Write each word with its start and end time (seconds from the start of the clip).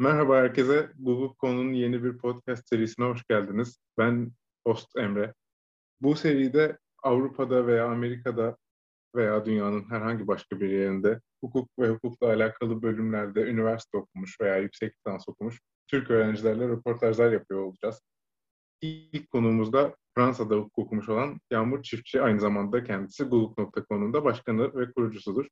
Merhaba 0.00 0.36
herkese. 0.36 0.90
Google 0.98 1.36
Konu'nun 1.38 1.72
yeni 1.72 2.04
bir 2.04 2.18
podcast 2.18 2.68
serisine 2.68 3.06
hoş 3.06 3.24
geldiniz. 3.24 3.78
Ben 3.98 4.32
host 4.66 4.96
Emre. 4.96 5.34
Bu 6.00 6.16
seride 6.16 6.78
Avrupa'da 7.02 7.66
veya 7.66 7.86
Amerika'da 7.86 8.56
veya 9.16 9.44
dünyanın 9.44 9.90
herhangi 9.90 10.26
başka 10.26 10.60
bir 10.60 10.70
yerinde 10.70 11.20
hukuk 11.40 11.68
ve 11.78 11.88
hukukla 11.88 12.26
alakalı 12.26 12.82
bölümlerde 12.82 13.40
üniversite 13.42 13.98
okumuş 13.98 14.40
veya 14.40 14.56
yüksek 14.56 14.94
lisans 14.96 15.28
okumuş 15.28 15.60
Türk 15.88 16.10
öğrencilerle 16.10 16.68
röportajlar 16.68 17.32
yapıyor 17.32 17.60
olacağız. 17.60 18.02
İlk 18.80 19.30
konuğumuzda 19.30 19.96
Fransa'da 20.14 20.54
hukuk 20.54 20.78
okumuş 20.78 21.08
olan 21.08 21.40
Yağmur 21.50 21.82
Çiftçi, 21.82 22.22
aynı 22.22 22.40
zamanda 22.40 22.84
kendisi 22.84 23.24
Google.com'un 23.24 24.14
da 24.14 24.24
başkanı 24.24 24.74
ve 24.74 24.92
kurucusudur. 24.92 25.46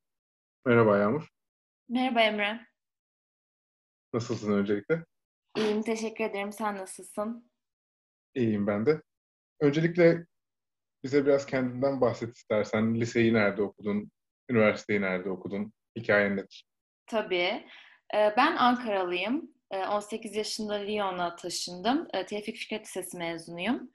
Merhaba 0.67 0.99
Yağmur. 0.99 1.29
Merhaba 1.89 2.21
Emre. 2.21 2.68
Nasılsın 4.13 4.53
öncelikle? 4.53 5.05
İyiyim, 5.57 5.83
teşekkür 5.83 6.25
ederim. 6.25 6.53
Sen 6.53 6.77
nasılsın? 6.77 7.51
İyiyim 8.35 8.67
ben 8.67 8.87
de. 8.87 9.03
Öncelikle 9.61 10.27
bize 11.05 11.27
biraz 11.27 11.47
kendinden 11.47 12.01
bahset 12.01 12.37
istersen. 12.37 13.01
Liseyi 13.01 13.35
nerede 13.35 13.63
okudun? 13.63 14.11
Üniversiteyi 14.51 15.01
nerede 15.01 15.31
okudun? 15.31 15.73
Hikayen 15.97 16.37
nedir? 16.37 16.67
Tabii. 17.07 17.67
Ee, 18.15 18.35
ben 18.37 18.57
Ankaralıyım. 18.57 19.51
18 19.71 20.35
ee, 20.35 20.39
yaşında 20.39 20.75
Lyon'a 20.75 21.37
taşındım. 21.37 22.09
Ee, 22.15 22.27
Tevfik 22.27 22.57
Fikret 22.57 22.87
Lisesi 22.87 23.17
mezunuyum. 23.17 23.91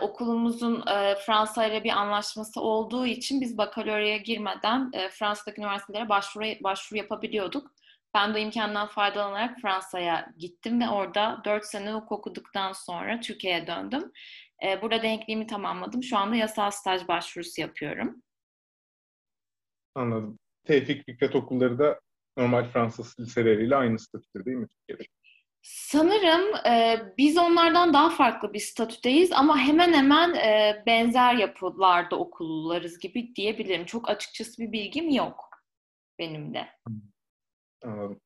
Okulumuzun 0.00 0.86
e, 0.86 1.14
Fransa 1.14 1.66
ile 1.66 1.84
bir 1.84 1.90
anlaşması 1.90 2.60
olduğu 2.60 3.06
için 3.06 3.40
biz 3.40 3.58
bakaloraya 3.58 4.16
girmeden 4.16 4.90
e, 4.92 5.08
Fransa'daki 5.08 5.60
üniversitelere 5.60 6.08
başvuru, 6.08 6.44
başvuru 6.60 6.98
yapabiliyorduk. 6.98 7.74
Ben 8.14 8.34
de 8.34 8.40
imkandan 8.40 8.88
faydalanarak 8.88 9.60
Fransa'ya 9.60 10.32
gittim 10.38 10.80
ve 10.80 10.88
orada 10.88 11.42
4 11.44 11.64
sene 11.64 11.92
hukuk 11.92 12.12
okuduktan 12.12 12.72
sonra 12.72 13.20
Türkiye'ye 13.20 13.66
döndüm. 13.66 14.12
Ee, 14.64 14.82
burada 14.82 15.02
denkliğimi 15.02 15.46
tamamladım. 15.46 16.02
Şu 16.02 16.18
anda 16.18 16.36
yasal 16.36 16.70
staj 16.70 17.08
başvurusu 17.08 17.60
yapıyorum. 17.60 18.22
Anladım. 19.94 20.38
Tevfik 20.64 21.06
Fikret 21.06 21.34
okulları 21.34 21.78
da 21.78 22.00
normal 22.36 22.64
Fransız 22.64 23.20
liseleriyle 23.20 23.76
aynı 23.76 23.98
statüde 23.98 24.44
değil 24.44 24.56
mi 24.56 24.66
Türkiye'de? 24.68 25.02
Sanırım 25.62 26.66
e, 26.66 27.02
biz 27.18 27.38
onlardan 27.38 27.92
daha 27.92 28.10
farklı 28.10 28.52
bir 28.52 28.58
statüdeyiz 28.58 29.32
ama 29.32 29.58
hemen 29.58 29.92
hemen 29.92 30.34
e, 30.34 30.82
benzer 30.86 31.34
yapılarda 31.34 32.16
okullarız 32.16 32.98
gibi 32.98 33.34
diyebilirim. 33.34 33.84
Çok 33.84 34.08
açıkçası 34.08 34.62
bir 34.62 34.72
bilgim 34.72 35.08
yok 35.08 35.50
benim 36.18 36.54
de. 36.54 36.68
Anladım. 37.84 38.20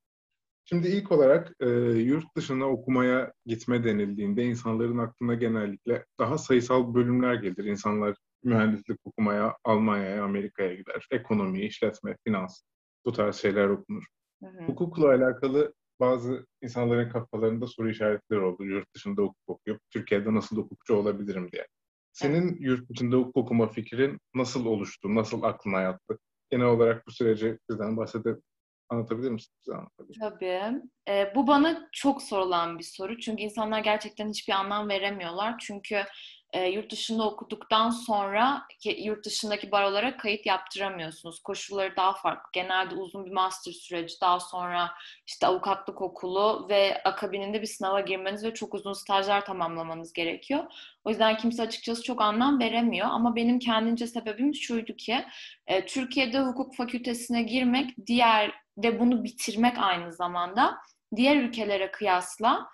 Şimdi 0.69 0.89
ilk 0.89 1.13
olarak 1.13 1.53
e, 1.61 1.67
yurt 1.91 2.37
dışına 2.37 2.67
okumaya 2.67 3.33
gitme 3.47 3.85
denildiğinde 3.85 4.45
insanların 4.45 4.99
aklına 4.99 5.35
genellikle 5.35 6.07
daha 6.19 6.39
sayısal 6.39 6.95
bölümler 6.95 7.35
gelir. 7.35 7.65
İnsanlar 7.65 8.17
mühendislik 8.45 8.99
okumaya 9.05 9.57
Almanya'ya, 9.65 10.25
Amerika'ya 10.25 10.75
gider. 10.75 11.07
Ekonomi, 11.11 11.61
işletme, 11.61 12.17
finans 12.27 12.63
bu 13.05 13.13
tarz 13.13 13.37
şeyler 13.37 13.69
okunur. 13.69 14.05
Hı 14.43 14.47
hı. 14.47 14.65
Hukukla 14.67 15.09
alakalı 15.09 15.75
bazı 16.01 16.47
insanların 16.63 17.11
kafalarında 17.11 17.67
soru 17.67 17.91
işaretleri 17.91 18.41
oldu. 18.41 18.65
Yurt 18.65 18.95
dışında 18.95 19.23
hukuk 19.23 19.39
okuyup 19.47 19.81
Türkiye'de 19.91 20.35
nasıl 20.35 20.57
hukukçu 20.57 20.95
olabilirim 20.95 21.53
diye. 21.53 21.67
Senin 22.13 22.49
evet. 22.49 22.61
yurt 22.61 22.91
dışında 22.91 23.17
hukuk 23.17 23.37
okuma 23.37 23.67
fikrin 23.67 24.19
nasıl 24.35 24.67
oluştu? 24.67 25.15
Nasıl 25.15 25.43
aklına 25.43 25.81
yattı? 25.81 26.19
Genel 26.51 26.67
olarak 26.67 27.07
bu 27.07 27.11
süreci 27.11 27.59
bizden 27.71 27.97
bahsedebilir 27.97 28.43
Anlatabilir 28.89 29.31
misin? 29.31 29.53
Tabii. 30.21 30.63
Ee, 31.09 31.33
bu 31.35 31.47
bana 31.47 31.89
çok 31.93 32.23
sorulan 32.23 32.79
bir 32.79 32.85
soru. 32.85 33.19
Çünkü 33.19 33.43
insanlar 33.43 33.81
gerçekten 33.81 34.29
hiçbir 34.29 34.53
anlam 34.53 34.89
veremiyorlar. 34.89 35.55
Çünkü 35.59 36.05
e, 36.57 36.69
yurt 36.69 36.93
dışında 36.93 37.25
okuduktan 37.27 37.91
sonra 37.91 38.63
yurt 38.85 39.25
dışındaki 39.25 39.73
barolara 39.73 40.17
kayıt 40.17 40.47
yaptıramıyorsunuz. 40.47 41.43
Koşulları 41.43 41.97
daha 41.97 42.13
farklı. 42.13 42.51
Genelde 42.53 42.95
uzun 42.95 43.27
bir 43.27 43.33
master 43.33 43.73
süreci, 43.73 44.21
daha 44.21 44.41
sonra 44.41 44.91
işte 45.27 45.47
avukatlık 45.47 46.03
okulu 46.03 46.67
ve 46.69 47.03
akabininde 47.05 47.63
bir 47.63 47.67
sınava 47.67 48.01
girmeniz 48.01 48.45
ve 48.45 48.55
çok 48.55 48.75
uzun 48.75 48.93
stajlar 48.93 49.45
tamamlamanız 49.45 50.13
gerekiyor. 50.13 50.65
O 51.05 51.11
yüzden 51.11 51.37
kimse 51.37 51.63
açıkçası 51.63 52.03
çok 52.03 52.23
anlam 52.23 52.61
veremiyor. 52.61 53.07
Ama 53.11 53.37
benim 53.37 53.59
kendince 53.59 54.07
sebebim 54.07 54.55
şuydu 54.55 54.97
ki 54.97 55.25
e, 55.67 55.87
Türkiye'de 55.87 56.41
hukuk 56.41 56.77
fakültesine 56.77 57.43
girmek 57.43 58.07
diğer 58.07 58.53
ve 58.79 59.01
bunu 59.01 59.25
bitirmek 59.25 59.79
aynı 59.79 60.13
zamanda 60.13 60.77
diğer 61.17 61.37
ülkelere 61.37 61.91
kıyasla 61.91 62.67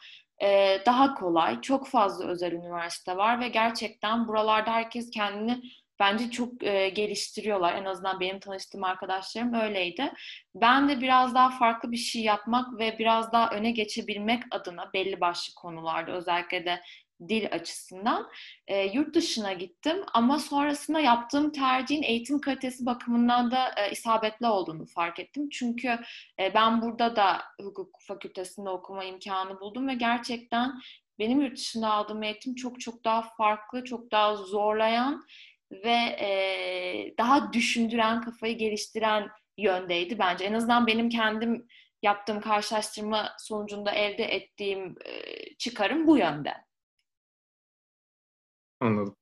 daha 0.87 1.15
kolay. 1.15 1.61
Çok 1.61 1.89
fazla 1.89 2.25
özel 2.25 2.53
üniversite 2.53 3.17
var 3.17 3.41
ve 3.41 3.49
gerçekten 3.49 4.29
buralarda 4.29 4.73
herkes 4.73 5.11
kendini 5.11 5.63
bence 6.01 6.31
çok 6.31 6.61
geliştiriyorlar. 6.95 7.75
En 7.75 7.85
azından 7.85 8.21
benim 8.21 8.41
tanıştığım 8.41 8.85
arkadaşlarım 8.85 9.55
öyleydi. 9.55 10.13
Ben 10.55 10.89
de 10.89 11.01
biraz 11.01 11.35
daha 11.35 11.51
farklı 11.51 11.93
bir 11.93 11.97
şey 11.97 12.23
yapmak 12.23 12.79
ve 12.79 12.99
biraz 12.99 13.33
daha 13.33 13.51
öne 13.51 13.71
geçebilmek 13.71 14.43
adına 14.51 14.93
belli 14.93 15.21
başlı 15.21 15.55
konularda 15.55 16.13
özellikle 16.13 16.65
de 16.65 16.81
dil 17.29 17.47
açısından 17.53 18.31
e, 18.67 18.87
yurt 18.87 19.15
dışına 19.15 19.53
gittim 19.53 19.97
ama 20.15 20.39
sonrasında 20.39 21.01
yaptığım 21.01 21.53
tercihin 21.53 22.03
eğitim 22.03 22.41
kalitesi 22.41 22.87
bakımından 22.87 23.51
da 23.51 23.69
e, 23.77 23.91
isabetli 23.91 24.47
olduğunu 24.47 24.87
fark 24.87 25.19
ettim. 25.19 25.49
Çünkü 25.53 25.99
e, 26.41 26.55
ben 26.55 26.83
burada 26.83 27.17
da 27.17 27.43
hukuk 27.61 27.99
fakültesinde 28.03 28.71
okuma 28.71 29.05
imkanı 29.05 29.61
buldum 29.61 29.89
ve 29.89 29.95
gerçekten 29.95 30.73
benim 31.19 31.41
yurt 31.41 31.57
dışında 31.57 31.93
aldığım 31.93 32.23
eğitim 32.23 32.55
çok 32.55 32.81
çok 32.81 33.05
daha 33.05 33.23
farklı, 33.23 33.85
çok 33.85 34.13
daha 34.13 34.37
zorlayan 34.37 35.25
ve 35.73 36.17
e, 36.21 37.15
daha 37.19 37.53
düşündüren, 37.53 38.21
kafayı 38.21 38.59
geliştiren 38.59 39.29
yöndeydi 39.59 40.19
bence. 40.19 40.45
En 40.45 40.53
azından 40.53 40.87
benim 40.87 41.09
kendim 41.09 41.67
yaptığım 42.03 42.41
karşılaştırma 42.41 43.33
sonucunda 43.39 43.91
elde 43.91 44.25
ettiğim 44.25 44.95
e, 45.05 45.13
çıkarım 45.59 46.07
bu 46.07 46.19
yönde. 46.19 46.55
Anladım. 48.83 49.17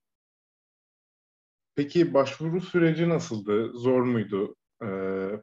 Peki 1.75 2.13
başvuru 2.13 2.61
süreci 2.61 3.09
nasıldı? 3.09 3.71
Zor 3.73 4.01
muydu? 4.01 4.55
Ee, 4.83 4.87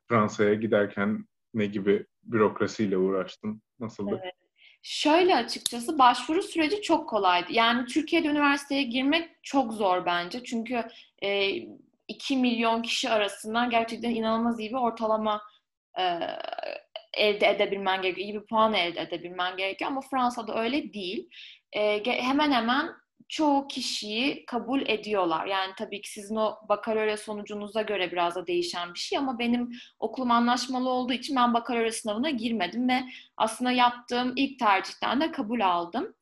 Fransa'ya 0.08 0.54
giderken 0.54 1.24
ne 1.54 1.66
gibi 1.66 2.06
bürokrasiyle 2.22 2.96
uğraştın? 2.96 3.62
Nasıldı? 3.80 4.20
Evet. 4.22 4.34
Şöyle 4.82 5.36
açıkçası 5.36 5.98
başvuru 5.98 6.42
süreci 6.42 6.82
çok 6.82 7.08
kolaydı. 7.08 7.52
Yani 7.52 7.86
Türkiye'de 7.86 8.28
üniversiteye 8.28 8.82
girmek 8.82 9.30
çok 9.42 9.72
zor 9.72 10.06
bence. 10.06 10.44
Çünkü 10.44 10.84
e, 11.22 11.50
2 12.08 12.36
milyon 12.36 12.82
kişi 12.82 13.10
arasından 13.10 13.70
gerçekten 13.70 14.10
inanılmaz 14.10 14.60
iyi 14.60 14.70
bir 14.70 14.74
ortalama 14.74 15.42
e, 15.98 16.02
elde 17.16 17.46
edebilmen 17.46 18.02
gerekiyor. 18.02 18.28
İyi 18.28 18.34
bir 18.34 18.46
puan 18.46 18.74
elde 18.74 19.00
edebilmen 19.00 19.56
gerekiyor 19.56 19.90
ama 19.90 20.00
Fransa'da 20.00 20.60
öyle 20.60 20.92
değil. 20.92 21.28
E, 21.72 22.04
hemen 22.04 22.52
hemen 22.52 22.88
çoğu 23.28 23.68
kişiyi 23.68 24.46
kabul 24.46 24.82
ediyorlar. 24.86 25.46
Yani 25.46 25.72
tabii 25.78 26.00
ki 26.00 26.10
sizin 26.10 26.36
o 26.36 26.58
bakalorya 26.68 27.16
sonucunuza 27.16 27.82
göre 27.82 28.12
biraz 28.12 28.34
da 28.34 28.46
değişen 28.46 28.94
bir 28.94 28.98
şey 28.98 29.18
ama 29.18 29.38
benim 29.38 29.70
okulum 29.98 30.30
anlaşmalı 30.30 30.88
olduğu 30.88 31.12
için 31.12 31.36
ben 31.36 31.54
bakalorya 31.54 31.92
sınavına 31.92 32.30
girmedim 32.30 32.88
ve 32.88 33.04
aslında 33.36 33.70
yaptığım 33.70 34.32
ilk 34.36 34.58
tercihten 34.58 35.20
de 35.20 35.32
kabul 35.32 35.60
aldım. 35.60 36.14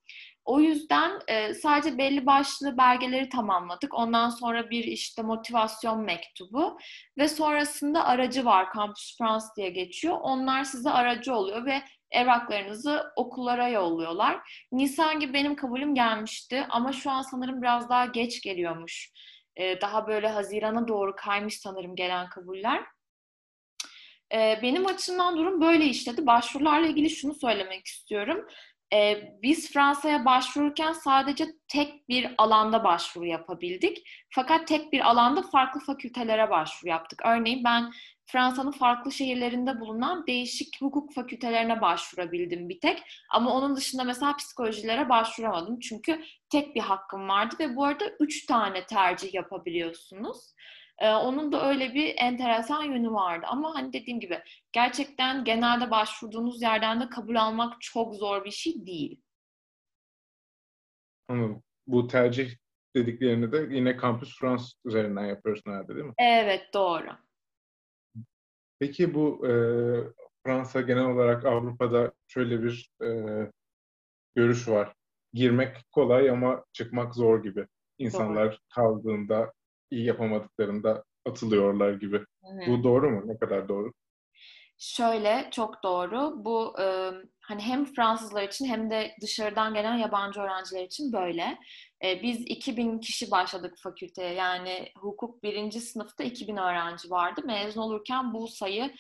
O 0.47 0.61
yüzden 0.61 1.21
e, 1.29 1.55
sadece 1.55 1.99
belli 1.99 2.27
başlı 2.27 2.79
belgeleri 2.79 3.29
tamamladık. 3.29 3.95
Ondan 3.95 4.31
sonra 4.31 4.71
bir 4.71 4.85
işte 4.85 5.23
motivasyon 5.23 6.01
mektubu 6.01 6.79
ve 7.19 7.29
sonrasında 7.29 8.05
aracı 8.05 8.45
var. 8.45 8.69
Campus 8.77 9.19
France 9.19 9.47
diye 9.57 9.71
geçiyor. 9.71 10.19
Onlar 10.21 10.65
size 10.65 10.91
aracı 10.91 11.35
oluyor 11.35 11.67
ve 11.67 11.83
evraklarınızı 12.11 13.13
okullara 13.17 13.69
yolluyorlar. 13.69 14.67
Nisan 14.73 15.21
gibi 15.21 15.33
benim 15.33 15.57
kabulüm 15.57 15.95
gelmişti 15.95 16.67
ama 16.69 16.93
şu 16.93 17.11
an 17.11 17.23
sanırım 17.23 17.63
biraz 17.63 17.89
daha 17.89 18.07
geç 18.07 18.43
geliyormuş. 18.43 19.11
Ee, 19.57 19.81
daha 19.81 20.07
böyle 20.07 20.29
Haziran'a 20.29 20.89
doğru 20.89 21.17
kaymış 21.17 21.61
sanırım 21.61 21.97
gelen 21.97 22.29
kabuller. 22.29 22.85
Ee, 24.35 24.59
benim 24.63 24.87
açımdan 24.87 25.37
durum 25.37 25.61
böyle 25.61 25.85
işledi. 25.85 26.27
Başvurularla 26.27 26.87
ilgili 26.87 27.11
şunu 27.11 27.35
söylemek 27.35 27.87
istiyorum. 27.87 28.47
Ee, 28.93 29.33
biz 29.43 29.73
Fransa'ya 29.73 30.25
başvururken 30.25 30.93
sadece 30.93 31.47
tek 31.69 32.09
bir 32.09 32.35
alanda 32.39 32.85
başvuru 32.85 33.27
yapabildik. 33.27 34.09
Fakat 34.31 34.69
tek 34.69 34.93
bir 34.93 35.01
alanda 35.01 35.43
farklı 35.43 35.81
fakültelere 35.81 36.51
başvuru 36.51 36.91
yaptık. 36.91 37.23
Örneğin 37.25 37.65
ben 37.65 37.93
Fransa'nın 38.27 38.71
farklı 38.71 39.13
şehirlerinde 39.13 39.81
bulunan 39.81 40.27
değişik 40.27 40.81
hukuk 40.81 41.15
fakültelerine 41.15 41.81
başvurabildim 41.81 42.69
bir 42.69 42.81
tek. 42.81 43.03
Ama 43.31 43.55
onun 43.55 43.77
dışında 43.77 44.05
mesela 44.05 44.37
psikolojilere 44.37 45.09
başvuramadım. 45.09 45.81
Çünkü 45.81 46.21
tek 46.51 46.75
bir 46.75 46.81
hakkım 46.81 47.29
vardı 47.29 47.55
ve 47.61 47.77
bu 47.77 47.85
arada 47.85 48.05
üç 48.21 48.47
tane 48.47 48.87
tercih 48.87 49.35
yapabiliyorsunuz. 49.35 50.55
Ee, 50.99 51.11
onun 51.11 51.53
da 51.53 51.69
öyle 51.69 51.95
bir 51.95 52.15
enteresan 52.19 52.83
yönü 52.83 53.11
vardı. 53.11 53.47
Ama 53.49 53.75
hani 53.75 53.93
dediğim 53.93 54.21
gibi 54.21 54.39
gerçekten 54.73 55.45
genelde 55.45 55.91
başvurduğunuz 55.91 56.63
yerden 56.63 57.01
de 57.01 57.09
kabul 57.09 57.37
almak 57.37 57.81
çok 57.81 58.15
zor 58.15 58.45
bir 58.45 58.51
şey 58.51 58.87
değil. 58.87 59.21
Anladım. 61.29 61.63
Bu 61.87 62.07
tercih 62.07 62.51
dediklerini 62.97 63.53
de 63.53 63.75
yine 63.75 63.99
Campus 64.03 64.39
France 64.39 64.65
üzerinden 64.85 65.25
yapıyorsun 65.25 65.71
herhalde 65.71 65.95
değil 65.95 66.07
mi? 66.07 66.15
Evet 66.19 66.75
doğru. 66.75 67.26
Peki 68.79 69.15
bu 69.15 69.47
e, 69.47 69.53
Fransa 70.47 70.81
genel 70.81 71.07
olarak 71.07 71.45
Avrupa'da 71.45 72.13
şöyle 72.27 72.63
bir 72.63 72.91
e, 73.03 73.11
görüş 74.35 74.69
var. 74.69 74.93
Girmek 75.33 75.77
kolay 75.93 76.31
ama 76.31 76.65
çıkmak 76.73 77.15
zor 77.15 77.43
gibi. 77.43 77.67
İnsanlar 77.99 78.51
doğru. 78.51 78.59
kaldığında, 78.75 79.53
iyi 79.91 80.05
yapamadıklarında 80.05 81.05
atılıyorlar 81.27 81.93
gibi. 81.93 82.25
Evet. 82.53 82.69
Bu 82.69 82.85
doğru 82.85 83.11
mu? 83.11 83.23
Ne 83.27 83.39
kadar 83.39 83.69
doğru? 83.69 83.93
Şöyle 84.79 85.49
çok 85.53 85.83
doğru. 85.83 86.45
Bu 86.45 86.81
e, 86.81 87.11
hani 87.41 87.63
hem 87.63 87.85
Fransızlar 87.85 88.43
için 88.43 88.65
hem 88.65 88.91
de 88.91 89.11
dışarıdan 89.23 89.75
gelen 89.75 89.97
yabancı 89.97 90.41
öğrenciler 90.41 90.85
için 90.85 91.13
böyle. 91.13 91.59
E, 92.05 92.23
biz 92.23 92.41
2000 92.41 92.99
kişi 92.99 93.31
başladık 93.31 93.75
fakülteye. 93.83 94.35
Yani 94.35 94.93
hukuk 94.99 95.43
birinci 95.43 95.81
sınıfta 95.81 96.25
2000 96.25 96.57
öğrenci 96.57 97.11
vardı. 97.11 97.43
Mezun 97.45 97.81
olurken 97.81 98.35
bu 98.35 98.49
sayı 98.49 98.95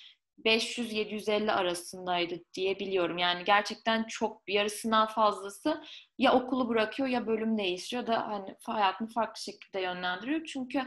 500-750 0.44 1.52
arasındaydı 1.52 2.34
diye 2.54 2.78
biliyorum. 2.78 3.19
Yani 3.19 3.44
gerçekten 3.44 4.04
çok 4.04 4.43
yarısından 4.48 5.06
fazlası 5.06 5.82
ya 6.19 6.32
okulu 6.32 6.69
bırakıyor 6.69 7.08
ya 7.08 7.26
bölüm 7.26 7.58
değiştiriyor 7.58 8.06
da 8.06 8.26
hani 8.26 8.56
hayatını 8.66 9.08
farklı 9.08 9.42
şekilde 9.42 9.81
yönlendiriyor. 9.81 10.44
Çünkü 10.44 10.82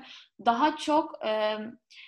daha 0.46 0.78
çok 0.78 1.20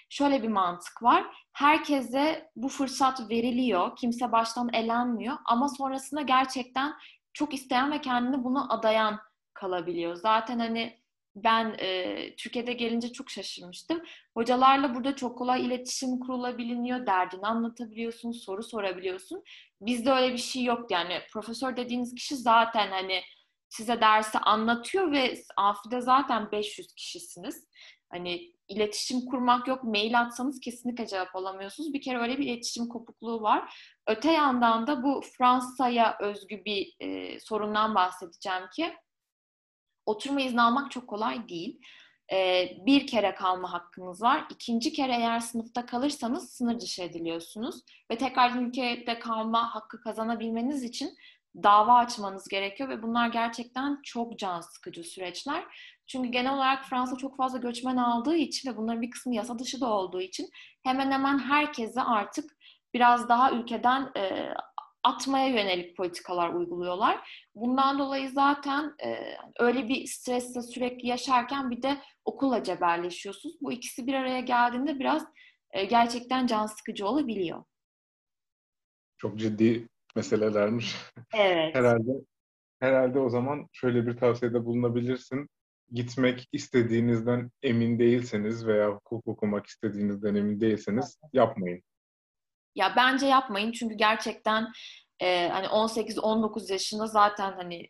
şöyle 0.10 0.44
bir 0.44 0.48
mantık 0.48 1.04
var. 1.04 1.26
Herkese 1.54 2.50
bu 2.56 2.70
fırsat 2.70 3.30
veriliyor. 3.30 3.96
Kimse 3.96 4.32
baştan 4.32 4.70
elenmiyor 4.74 5.38
ama 5.46 5.70
sonrasında 5.70 6.22
gerçekten 6.22 6.94
çok 7.34 7.54
isteyen 7.54 7.92
ve 7.92 8.02
kendini 8.02 8.44
buna 8.44 8.70
adayan 8.70 9.20
kalabiliyor. 9.62 10.16
Zaten 10.16 10.60
hani 10.60 11.02
ben 11.36 11.76
e, 11.80 12.36
Türkiye'de 12.36 12.74
gelince 12.74 13.12
çok 13.12 13.30
şaşırmıştım. 13.30 14.02
Hocalarla 14.34 14.96
burada 14.96 15.16
çok 15.16 15.38
kolay 15.38 15.66
iletişim 15.66 16.20
kurulabiliyor, 16.20 17.06
derdini 17.06 17.48
anlatabiliyorsun, 17.48 18.32
soru 18.32 18.64
sorabiliyorsun. 18.64 19.44
Bizde 19.82 20.12
öyle 20.12 20.34
bir 20.34 20.38
şey 20.38 20.64
yok 20.64 20.92
yani. 20.92 21.20
Profesör 21.34 21.78
dediğiniz 21.78 22.16
kişi 22.16 22.36
zaten 22.36 22.92
hani 22.92 23.22
size 23.70 24.02
dersi 24.02 24.38
anlatıyor 24.38 25.12
ve 25.12 25.34
amfide 25.58 26.02
zaten 26.02 26.52
500 26.52 26.94
kişisiniz. 26.94 27.68
Hani 28.10 28.52
iletişim 28.68 29.26
kurmak 29.26 29.68
yok. 29.68 29.84
Mail 29.84 30.22
atsanız 30.22 30.60
kesinlikle 30.60 31.08
cevap 31.08 31.36
alamıyorsunuz. 31.36 31.94
Bir 31.94 32.02
kere 32.02 32.20
öyle 32.20 32.38
bir 32.38 32.48
iletişim 32.48 32.88
kopukluğu 32.88 33.42
var. 33.42 33.74
Öte 34.08 34.32
yandan 34.32 34.88
da 34.88 35.04
bu 35.04 35.22
Fransa'ya 35.38 36.18
özgü 36.20 36.66
bir 36.66 36.96
e, 37.00 37.40
sorundan 37.40 37.96
bahsedeceğim 37.96 38.64
ki 38.76 38.94
oturma 40.06 40.42
izni 40.42 40.62
almak 40.62 40.92
çok 40.92 41.08
kolay 41.08 41.50
değil. 41.50 41.82
Ee, 42.34 42.78
bir 42.86 43.08
kere 43.08 43.36
kalma 43.36 43.74
hakkınız 43.74 44.22
var. 44.22 44.46
İkinci 44.50 44.94
kere 44.94 45.16
eğer 45.16 45.40
sınıfta 45.40 45.86
kalırsanız 45.86 46.50
sınır 46.50 46.80
dışı 46.80 47.04
ediliyorsunuz. 47.04 47.76
Ve 48.12 48.18
tekrar 48.18 48.56
ülkede 48.56 49.20
kalma 49.20 49.76
hakkı 49.76 50.02
kazanabilmeniz 50.02 50.84
için 50.84 51.18
dava 51.56 51.94
açmanız 51.98 52.48
gerekiyor 52.48 52.90
ve 52.90 53.04
bunlar 53.04 53.28
gerçekten 53.28 54.00
çok 54.04 54.40
can 54.40 54.62
sıkıcı 54.62 55.04
süreçler. 55.04 55.64
Çünkü 56.08 56.30
genel 56.30 56.54
olarak 56.54 56.86
Fransa 56.86 57.18
çok 57.18 57.38
fazla 57.38 57.58
göçmen 57.58 57.98
aldığı 57.98 58.36
için 58.36 58.72
ve 58.72 58.78
bunların 58.78 59.02
bir 59.02 59.12
kısmı 59.12 59.36
yasa 59.36 59.60
dışı 59.60 59.82
da 59.82 59.94
olduğu 59.94 60.22
için 60.22 60.50
hemen 60.84 61.12
hemen 61.12 61.40
herkese 61.40 62.02
artık 62.02 62.58
biraz 62.94 63.30
daha 63.30 63.52
ülkeden 63.52 64.12
e, 64.18 64.54
atmaya 65.04 65.48
yönelik 65.48 65.98
politikalar 65.98 66.54
uyguluyorlar. 66.54 67.46
Bundan 67.56 68.00
dolayı 68.00 68.30
zaten 68.30 68.96
e, 69.06 69.38
öyle 69.60 69.88
bir 69.88 70.06
stresle 70.08 70.62
sürekli 70.62 71.08
yaşarken 71.08 71.72
bir 71.72 71.82
de 71.82 71.98
okulla 72.26 72.64
cebelleşiyorsunuz. 72.64 73.56
Bu 73.62 73.72
ikisi 73.72 74.08
bir 74.08 74.14
araya 74.14 74.40
geldiğinde 74.40 75.00
biraz 75.00 75.26
e, 75.72 75.86
gerçekten 75.86 76.48
can 76.48 76.66
sıkıcı 76.66 77.08
olabiliyor. 77.08 77.64
Çok 79.18 79.40
ciddi 79.40 79.88
meselelermiş. 80.16 80.96
Evet. 81.36 81.76
herhalde 81.76 82.12
herhalde 82.80 83.20
o 83.20 83.30
zaman 83.30 83.68
şöyle 83.72 84.08
bir 84.08 84.18
tavsiyede 84.18 84.66
bulunabilirsin. 84.66 85.50
Gitmek 85.92 86.48
istediğinizden 86.52 87.52
emin 87.64 88.00
değilseniz 88.00 88.68
veya 88.68 88.90
hukuk 88.90 89.28
okumak 89.28 89.66
istediğinizden 89.66 90.36
emin 90.36 90.62
değilseniz 90.62 91.20
yapmayın. 91.34 91.84
Ya 92.76 92.94
bence 92.96 93.26
yapmayın 93.28 93.72
çünkü 93.72 93.96
gerçekten 93.96 94.68
e, 95.20 95.50
hani 95.50 95.68
18-19 95.68 96.72
yaşında 96.72 97.08
zaten 97.08 97.54
hani 97.54 97.88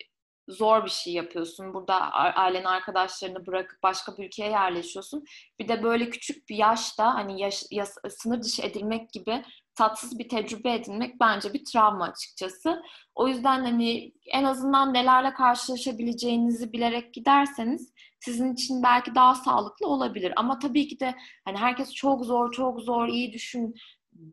zor 0.47 0.85
bir 0.85 0.89
şey 0.89 1.13
yapıyorsun. 1.13 1.73
Burada 1.73 1.95
ailen 2.11 2.63
arkadaşlarını 2.63 3.45
bırakıp 3.47 3.83
başka 3.83 4.17
bir 4.17 4.25
ülkeye 4.25 4.49
yerleşiyorsun. 4.49 5.23
Bir 5.59 5.67
de 5.67 5.83
böyle 5.83 6.09
küçük 6.09 6.49
bir 6.49 6.55
yaşta 6.55 7.15
hani 7.15 7.41
yaş, 7.41 7.63
yas, 7.71 7.95
sınır 8.09 8.41
dışı 8.41 8.61
edilmek 8.61 9.09
gibi 9.13 9.43
tatsız 9.75 10.19
bir 10.19 10.29
tecrübe 10.29 10.73
edinmek 10.73 11.19
bence 11.19 11.53
bir 11.53 11.65
travma 11.65 12.05
açıkçası. 12.05 12.81
O 13.15 13.27
yüzden 13.27 13.63
hani 13.63 14.11
en 14.27 14.43
azından 14.43 14.93
nelerle 14.93 15.33
karşılaşabileceğinizi 15.33 16.73
bilerek 16.73 17.13
giderseniz 17.13 17.93
sizin 18.19 18.53
için 18.53 18.83
belki 18.83 19.15
daha 19.15 19.35
sağlıklı 19.35 19.87
olabilir. 19.87 20.33
Ama 20.35 20.59
tabii 20.59 20.87
ki 20.87 20.99
de 20.99 21.15
hani 21.45 21.57
herkes 21.57 21.93
çok 21.93 22.25
zor, 22.25 22.51
çok 22.51 22.81
zor, 22.81 23.07
iyi 23.07 23.33
düşün 23.33 23.75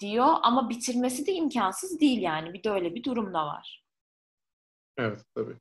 diyor 0.01 0.27
ama 0.43 0.69
bitirmesi 0.69 1.27
de 1.27 1.33
imkansız 1.33 2.01
değil 2.01 2.23
yani. 2.23 2.53
Bir 2.53 2.63
de 2.63 2.71
öyle 2.71 2.95
bir 2.95 3.05
durum 3.05 3.35
da 3.35 3.47
var. 3.47 3.85
Evet 4.97 5.25
tabii. 5.35 5.57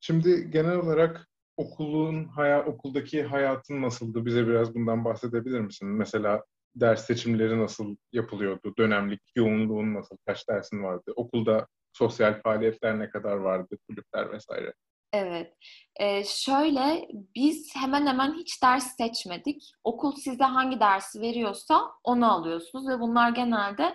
Şimdi 0.00 0.50
genel 0.50 0.76
olarak 0.76 1.28
okulun 1.56 2.24
hayat 2.24 2.68
okuldaki 2.68 3.22
hayatın 3.22 3.82
nasıldı? 3.82 4.26
Bize 4.26 4.46
biraz 4.46 4.74
bundan 4.74 5.04
bahsedebilir 5.04 5.60
misin? 5.60 5.88
Mesela 5.88 6.44
ders 6.74 7.06
seçimleri 7.06 7.58
nasıl 7.58 7.96
yapılıyordu? 8.12 8.74
Dönemlik 8.78 9.20
yoğunluğun 9.36 9.94
nasıl? 9.94 10.16
Kaç 10.26 10.48
dersin 10.48 10.82
vardı? 10.82 11.12
Okulda 11.16 11.66
sosyal 11.92 12.42
faaliyetler 12.42 12.98
ne 12.98 13.10
kadar 13.10 13.36
vardı? 13.36 13.78
Kulüpler 13.88 14.32
vesaire. 14.32 14.74
Evet. 15.14 15.56
Ee, 15.96 16.24
şöyle 16.24 17.08
biz 17.34 17.76
hemen 17.76 18.06
hemen 18.06 18.34
hiç 18.34 18.62
ders 18.62 18.96
seçmedik. 18.96 19.62
Okul 19.84 20.16
size 20.16 20.44
hangi 20.44 20.80
dersi 20.80 21.20
veriyorsa 21.20 21.90
onu 22.04 22.32
alıyorsunuz 22.32 22.88
ve 22.88 23.00
bunlar 23.00 23.30
genelde 23.30 23.94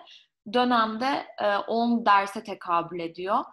dönemde 0.54 1.28
e, 1.42 1.58
10 1.58 2.06
derse 2.06 2.44
tekabül 2.44 3.00
ediyor. 3.00 3.44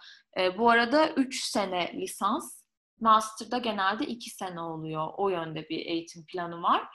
E, 0.41 0.59
bu 0.59 0.71
arada 0.71 1.09
3 1.09 1.45
sene 1.45 1.93
lisans, 1.95 2.65
master'da 3.01 3.59
genelde 3.59 4.07
2 4.07 4.31
sene 4.31 4.61
oluyor. 4.61 5.09
O 5.17 5.29
yönde 5.29 5.69
bir 5.69 5.87
eğitim 5.87 6.27
planı 6.27 6.63
var. 6.63 6.89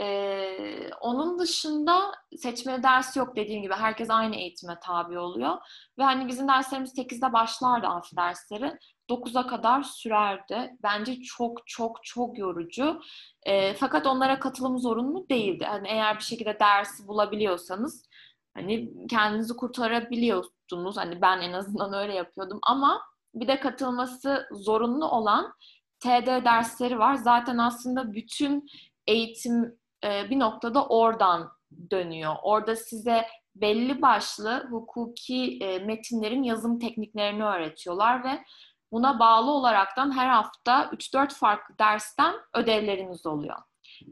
Ee, 0.00 0.90
onun 1.00 1.38
dışında 1.38 2.12
seçmeli 2.36 2.82
ders 2.82 3.16
yok 3.16 3.36
dediğim 3.36 3.62
gibi 3.62 3.74
herkes 3.74 4.10
aynı 4.10 4.36
eğitime 4.36 4.78
tabi 4.82 5.18
oluyor. 5.18 5.56
Ve 5.98 6.02
hani 6.02 6.28
bizim 6.28 6.48
derslerimiz 6.48 6.98
8'de 6.98 7.32
başlardı 7.32 7.86
amfi 7.86 8.16
dersleri. 8.16 8.78
9'a 9.08 9.46
kadar 9.46 9.82
sürerdi. 9.82 10.76
Bence 10.82 11.20
çok 11.22 11.66
çok 11.66 12.04
çok 12.04 12.38
yorucu. 12.38 13.00
E, 13.42 13.74
fakat 13.74 14.06
onlara 14.06 14.40
katılım 14.40 14.78
zorunlu 14.78 15.28
değildi. 15.28 15.64
Hani 15.64 15.88
eğer 15.88 16.16
bir 16.16 16.24
şekilde 16.24 16.58
dersi 16.60 17.08
bulabiliyorsanız 17.08 18.08
hani 18.54 18.90
kendinizi 19.10 19.56
kurtarabiliyorsunuz. 19.56 20.96
Hani 20.96 21.22
ben 21.22 21.40
en 21.40 21.52
azından 21.52 21.92
öyle 21.92 22.14
yapıyordum 22.14 22.58
ama 22.62 23.02
bir 23.34 23.48
de 23.48 23.60
katılması 23.60 24.48
zorunlu 24.52 25.08
olan 25.08 25.52
TD 26.00 26.44
dersleri 26.44 26.98
var. 26.98 27.14
Zaten 27.14 27.58
aslında 27.58 28.12
bütün 28.12 28.66
eğitim 29.06 29.78
e, 30.04 30.30
bir 30.30 30.38
noktada 30.38 30.86
oradan 30.86 31.48
dönüyor. 31.90 32.34
Orada 32.42 32.76
size 32.76 33.26
belli 33.54 34.02
başlı 34.02 34.66
hukuki 34.70 35.58
e, 35.62 35.78
metinlerin 35.78 36.42
yazım 36.42 36.78
tekniklerini 36.78 37.44
öğretiyorlar 37.44 38.24
ve 38.24 38.44
Buna 38.92 39.18
bağlı 39.18 39.50
olaraktan 39.50 40.16
her 40.16 40.28
hafta 40.28 40.82
3-4 40.84 41.34
farklı 41.34 41.78
dersten 41.78 42.34
ödevleriniz 42.54 43.26
oluyor. 43.26 43.58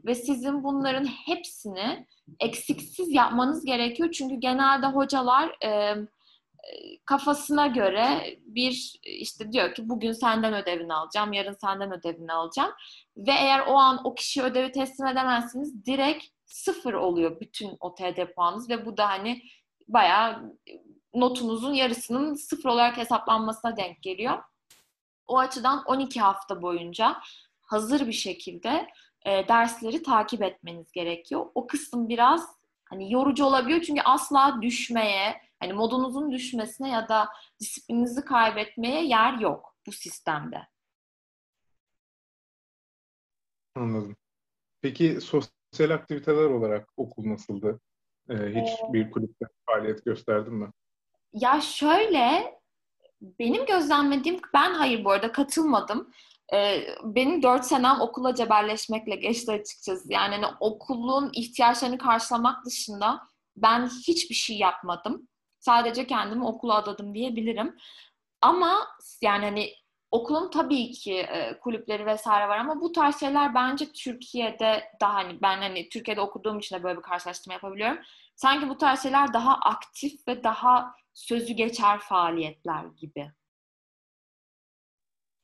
Ve 0.05 0.15
sizin 0.15 0.63
bunların 0.63 1.05
hepsini 1.05 2.07
eksiksiz 2.39 3.11
yapmanız 3.11 3.65
gerekiyor. 3.65 4.11
Çünkü 4.11 4.35
genelde 4.35 4.87
hocalar 4.87 5.55
e, 5.63 5.95
kafasına 7.05 7.67
göre 7.67 8.37
bir 8.45 8.99
işte 9.03 9.51
diyor 9.51 9.73
ki 9.73 9.89
bugün 9.89 10.11
senden 10.11 10.53
ödevini 10.53 10.93
alacağım, 10.93 11.33
yarın 11.33 11.53
senden 11.61 11.91
ödevini 11.91 12.33
alacağım. 12.33 12.71
Ve 13.17 13.31
eğer 13.31 13.59
o 13.67 13.73
an 13.73 14.01
o 14.03 14.15
kişiye 14.15 14.45
ödevi 14.45 14.71
teslim 14.71 15.07
edemezsiniz 15.07 15.85
direkt 15.85 16.25
sıfır 16.45 16.93
oluyor 16.93 17.39
bütün 17.39 17.77
o 17.79 17.95
TD 17.95 18.33
puanınız 18.35 18.69
ve 18.69 18.85
bu 18.85 18.97
da 18.97 19.09
hani 19.09 19.41
bayağı 19.87 20.57
notunuzun 21.13 21.73
yarısının 21.73 22.33
sıfır 22.33 22.69
olarak 22.69 22.97
hesaplanmasına 22.97 23.77
denk 23.77 24.03
geliyor. 24.03 24.43
O 25.27 25.37
açıdan 25.37 25.83
12 25.85 26.21
hafta 26.21 26.61
boyunca 26.61 27.21
hazır 27.61 28.07
bir 28.07 28.13
şekilde 28.13 28.87
e, 29.25 29.47
dersleri 29.47 30.03
takip 30.03 30.41
etmeniz 30.41 30.91
gerekiyor. 30.91 31.45
O 31.55 31.67
kısım 31.67 32.09
biraz 32.09 32.57
hani 32.85 33.13
yorucu 33.13 33.45
olabiliyor 33.45 33.81
çünkü 33.81 34.01
asla 34.01 34.61
düşmeye, 34.61 35.41
hani 35.59 35.73
modunuzun 35.73 36.31
düşmesine 36.31 36.89
ya 36.89 37.09
da 37.09 37.27
disiplininizi 37.59 38.25
kaybetmeye 38.25 39.05
yer 39.05 39.33
yok 39.33 39.75
bu 39.87 39.91
sistemde. 39.91 40.67
Anladım. 43.75 44.15
Peki 44.81 45.21
sosyal 45.21 45.89
aktiviteler 45.89 46.49
olarak 46.49 46.89
okul 46.97 47.29
nasıldı? 47.29 47.79
Ee, 48.29 48.33
hiç 48.33 48.69
ee, 48.69 48.93
bir 48.93 49.11
kulüpte 49.11 49.45
faaliyet 49.65 50.05
gösterdin 50.05 50.53
mi? 50.53 50.71
Ya 51.33 51.61
şöyle, 51.61 52.56
benim 53.21 53.65
gözlemlediğim, 53.65 54.39
ben 54.53 54.73
hayır 54.73 55.05
bu 55.05 55.11
arada 55.11 55.31
katılmadım. 55.31 56.11
Ee, 56.53 56.87
benim 57.03 57.43
dört 57.43 57.65
senem 57.65 58.01
okula 58.01 58.35
cebelleşmekle 58.35 59.15
geçti 59.15 59.51
açıkçası. 59.51 60.13
Yani 60.13 60.35
hani 60.35 60.45
okulun 60.59 61.29
ihtiyaçlarını 61.33 61.97
karşılamak 61.97 62.65
dışında 62.65 63.21
ben 63.55 63.87
hiçbir 64.07 64.35
şey 64.35 64.57
yapmadım. 64.57 65.27
Sadece 65.59 66.07
kendimi 66.07 66.45
okula 66.45 66.75
adadım 66.75 67.13
diyebilirim. 67.13 67.75
Ama 68.41 68.87
yani 69.21 69.45
hani 69.45 69.73
okulun 70.11 70.49
tabii 70.49 70.91
ki 70.91 71.13
e, 71.13 71.59
kulüpleri 71.59 72.05
vesaire 72.05 72.49
var 72.49 72.57
ama 72.57 72.81
bu 72.81 72.91
tarz 72.91 73.19
şeyler 73.19 73.55
bence 73.55 73.91
Türkiye'de 73.91 74.91
daha 75.01 75.13
hani 75.13 75.41
ben 75.41 75.57
hani 75.57 75.89
Türkiye'de 75.89 76.21
okuduğum 76.21 76.59
için 76.59 76.75
de 76.75 76.83
böyle 76.83 76.97
bir 76.97 77.03
karşılaştırma 77.03 77.53
yapabiliyorum. 77.53 77.99
Sanki 78.35 78.69
bu 78.69 78.77
tarz 78.77 79.03
şeyler 79.03 79.33
daha 79.33 79.55
aktif 79.55 80.27
ve 80.27 80.43
daha 80.43 80.93
sözü 81.17 81.53
geçer 81.53 81.99
faaliyetler 81.99 82.85
gibi. 82.85 83.31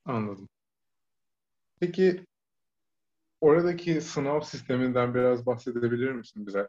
Anladım. 0.05 0.49
Peki 1.79 2.25
oradaki 3.41 4.01
sınav 4.01 4.41
sisteminden 4.41 5.15
biraz 5.15 5.45
bahsedebilir 5.45 6.11
misin 6.11 6.47
bize? 6.47 6.67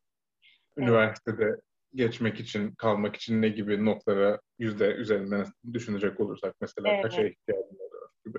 Üniversitede 0.77 1.45
evet. 1.45 1.61
geçmek 1.95 2.41
için, 2.41 2.75
kalmak 2.75 3.17
için 3.17 3.43
ne 3.43 3.49
gibi 3.49 3.85
notlara 3.85 4.41
yüzde 4.59 4.87
üzerinden 4.95 5.47
düşünecek 5.73 6.21
olursak 6.21 6.55
mesela 6.61 6.89
evet. 6.89 7.03
kaça 7.03 7.23
ihtiyacın 7.23 7.79
oluyor 7.79 8.11
gibi? 8.25 8.39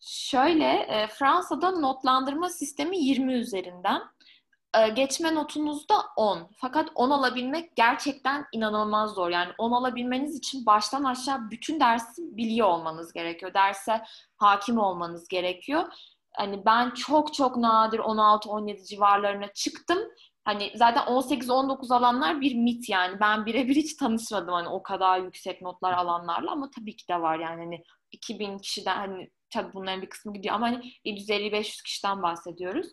Şöyle, 0.00 0.64
e, 0.64 1.06
Fransa'da 1.08 1.70
notlandırma 1.70 2.48
sistemi 2.48 2.98
20 2.98 3.32
üzerinden. 3.32 4.02
E, 4.78 4.88
geçme 4.88 5.34
notunuz 5.34 5.88
da 5.88 5.94
10. 6.16 6.50
Fakat 6.56 6.88
10 6.94 7.10
alabilmek 7.10 7.76
gerçekten 7.76 8.46
inanılmaz 8.52 9.10
zor. 9.14 9.30
Yani 9.30 9.52
10 9.58 9.72
alabilmeniz 9.72 10.36
için 10.36 10.66
baştan 10.66 11.04
aşağı 11.04 11.50
bütün 11.50 11.80
dersi 11.80 12.22
biliyor 12.36 12.68
olmanız 12.68 13.12
gerekiyor. 13.12 13.54
Derse 13.54 14.02
hakim 14.36 14.78
olmanız 14.78 15.28
gerekiyor. 15.28 15.84
Hani 16.36 16.66
ben 16.66 16.90
çok 16.90 17.34
çok 17.34 17.56
nadir 17.56 17.98
16-17 17.98 18.86
civarlarına 18.86 19.52
çıktım. 19.52 19.98
Hani 20.44 20.72
zaten 20.76 21.02
18-19 21.02 21.94
alanlar 21.94 22.40
bir 22.40 22.54
mit 22.54 22.88
yani. 22.88 23.20
Ben 23.20 23.46
birebir 23.46 23.76
hiç 23.76 23.96
tanışmadım 23.96 24.54
hani 24.54 24.68
o 24.68 24.82
kadar 24.82 25.18
yüksek 25.20 25.62
notlar 25.62 25.92
alanlarla 25.92 26.52
ama 26.52 26.70
tabii 26.70 26.96
ki 26.96 27.08
de 27.08 27.20
var 27.20 27.38
yani 27.38 27.64
hani 27.64 27.84
2000 28.12 28.58
kişiden 28.58 28.96
hani 28.96 29.30
tabii 29.50 29.72
bunların 29.74 30.02
bir 30.02 30.10
kısmı 30.10 30.32
gidiyor 30.32 30.54
ama 30.54 30.66
hani 30.66 30.92
750-500 31.04 31.82
kişiden 31.84 32.22
bahsediyoruz. 32.22 32.86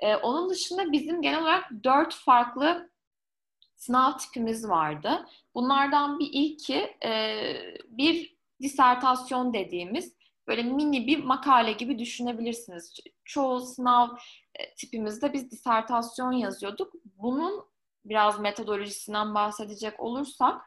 Ee, 0.00 0.16
onun 0.16 0.50
dışında 0.50 0.92
bizim 0.92 1.22
genel 1.22 1.42
olarak 1.42 1.70
dört 1.84 2.14
farklı 2.14 2.90
sınav 3.76 4.18
tipimiz 4.18 4.68
vardı. 4.68 5.26
Bunlardan 5.54 6.18
bir 6.18 6.28
ilki 6.32 6.96
e, 7.04 7.34
bir 7.88 8.36
disertasyon 8.62 9.52
dediğimiz 9.52 10.14
böyle 10.46 10.62
mini 10.62 11.06
bir 11.06 11.24
makale 11.24 11.72
gibi 11.72 11.98
düşünebilirsiniz. 11.98 12.94
Çoğu 13.24 13.60
sınav 13.60 14.08
e, 14.54 14.74
tipimizde 14.74 15.32
biz 15.32 15.50
disertasyon 15.50 16.32
yazıyorduk. 16.32 16.92
Bunun 17.04 17.64
biraz 18.04 18.40
metodolojisinden 18.40 19.34
bahsedecek 19.34 20.00
olursak 20.00 20.62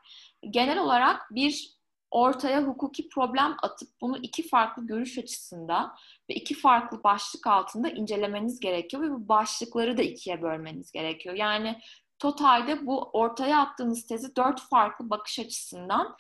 genel 0.49 0.79
olarak 0.79 1.21
bir 1.31 1.82
ortaya 2.13 2.61
hukuki 2.61 3.09
problem 3.09 3.55
atıp 3.61 3.89
bunu 4.01 4.17
iki 4.17 4.47
farklı 4.47 4.87
görüş 4.87 5.17
açısında 5.17 5.95
ve 6.29 6.33
iki 6.33 6.55
farklı 6.55 7.03
başlık 7.03 7.47
altında 7.47 7.89
incelemeniz 7.89 8.59
gerekiyor 8.59 9.03
ve 9.03 9.11
bu 9.11 9.27
başlıkları 9.27 9.97
da 9.97 10.01
ikiye 10.01 10.41
bölmeniz 10.41 10.91
gerekiyor. 10.91 11.35
Yani 11.35 11.79
totalde 12.19 12.85
bu 12.85 13.03
ortaya 13.03 13.59
attığınız 13.59 14.05
tezi 14.05 14.35
dört 14.35 14.61
farklı 14.61 15.09
bakış 15.09 15.39
açısından 15.39 16.15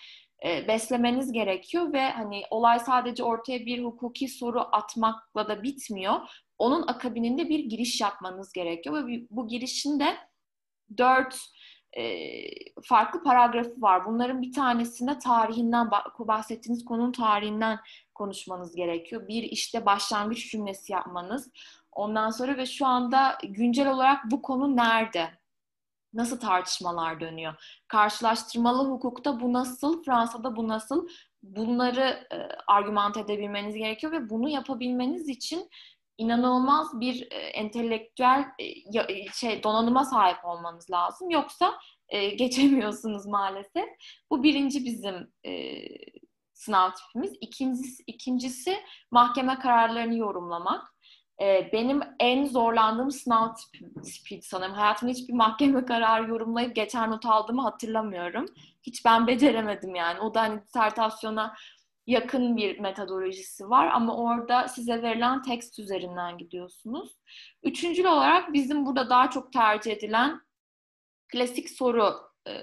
e, 0.45 0.67
beslemeniz 0.67 1.31
gerekiyor 1.31 1.93
ve 1.93 2.09
hani 2.09 2.43
olay 2.49 2.79
sadece 2.79 3.23
ortaya 3.23 3.65
bir 3.65 3.83
hukuki 3.83 4.27
soru 4.27 4.67
atmakla 4.71 5.47
da 5.47 5.63
bitmiyor. 5.63 6.15
Onun 6.57 6.87
akabininde 6.87 7.49
bir 7.49 7.59
giriş 7.59 8.01
yapmanız 8.01 8.53
gerekiyor 8.53 9.07
ve 9.07 9.25
bu 9.29 9.47
girişin 9.47 9.99
de 9.99 10.17
dört 10.97 11.39
e, 11.97 12.43
farklı 12.83 13.23
paragrafı 13.23 13.81
var. 13.81 14.05
Bunların 14.05 14.41
bir 14.41 14.53
tanesinde 14.53 15.19
tarihinden 15.19 15.91
bahsettiğiniz 16.19 16.85
konunun 16.85 17.11
tarihinden 17.11 17.79
konuşmanız 18.15 18.75
gerekiyor. 18.75 19.27
Bir 19.27 19.43
işte 19.43 19.85
başlangıç 19.85 20.51
cümlesi 20.51 20.93
yapmanız. 20.93 21.51
Ondan 21.91 22.29
sonra 22.29 22.57
ve 22.57 22.65
şu 22.65 22.85
anda 22.85 23.37
güncel 23.43 23.91
olarak 23.91 24.31
bu 24.31 24.41
konu 24.41 24.75
nerede? 24.75 25.29
Nasıl 26.13 26.39
tartışmalar 26.39 27.19
dönüyor? 27.19 27.81
Karşılaştırmalı 27.87 28.89
hukukta 28.89 29.39
bu 29.39 29.53
nasıl? 29.53 30.03
Fransa'da 30.03 30.55
bu 30.55 30.67
nasıl? 30.67 31.07
Bunları 31.43 32.27
e, 32.31 32.37
argüman 32.67 33.13
edebilmeniz 33.17 33.75
gerekiyor 33.75 34.13
ve 34.13 34.29
bunu 34.29 34.49
yapabilmeniz 34.49 35.29
için 35.29 35.69
inanılmaz 36.17 36.99
bir 36.99 37.27
e, 37.31 37.35
entelektüel 37.35 38.45
e, 38.59 38.65
e, 38.65 39.27
şey 39.33 39.63
donanıma 39.63 40.05
sahip 40.05 40.45
olmanız 40.45 40.91
lazım. 40.91 41.29
Yoksa 41.29 41.73
e, 42.09 42.29
geçemiyorsunuz 42.35 43.25
maalesef. 43.25 43.89
Bu 44.29 44.43
birinci 44.43 44.85
bizim 44.85 45.31
e, 45.45 45.81
sınav 46.53 46.91
tipimiz. 46.91 47.33
İkincisi, 47.41 48.03
ikincisi 48.07 48.77
mahkeme 49.11 49.59
kararlarını 49.59 50.17
yorumlamak. 50.17 50.93
E, 51.41 51.69
benim 51.73 52.01
en 52.19 52.45
zorlandığım 52.45 53.11
sınav 53.11 53.55
tipiydi 54.03 54.45
sanırım. 54.45 54.73
Hayatımda 54.73 55.13
hiçbir 55.13 55.33
mahkeme 55.33 55.85
kararı 55.85 56.29
yorumlayıp 56.29 56.75
geçer 56.75 57.09
not 57.09 57.25
aldığımı 57.25 57.61
hatırlamıyorum. 57.61 58.45
Hiç 58.83 59.05
ben 59.05 59.27
beceremedim 59.27 59.95
yani. 59.95 60.19
O 60.19 60.33
da 60.33 60.41
hani 60.41 60.61
disertasyona 60.61 61.55
yakın 62.07 62.57
bir 62.57 62.79
metodolojisi 62.79 63.69
var 63.69 63.87
ama 63.87 64.17
orada 64.17 64.67
size 64.67 65.01
verilen 65.01 65.41
tekst 65.41 65.79
üzerinden 65.79 66.37
gidiyorsunuz. 66.37 67.17
Üçüncül 67.63 68.05
olarak 68.05 68.53
bizim 68.53 68.85
burada 68.85 69.09
daha 69.09 69.29
çok 69.29 69.53
tercih 69.53 69.91
edilen 69.91 70.41
klasik 71.27 71.69
soru 71.69 72.13
e, 72.47 72.53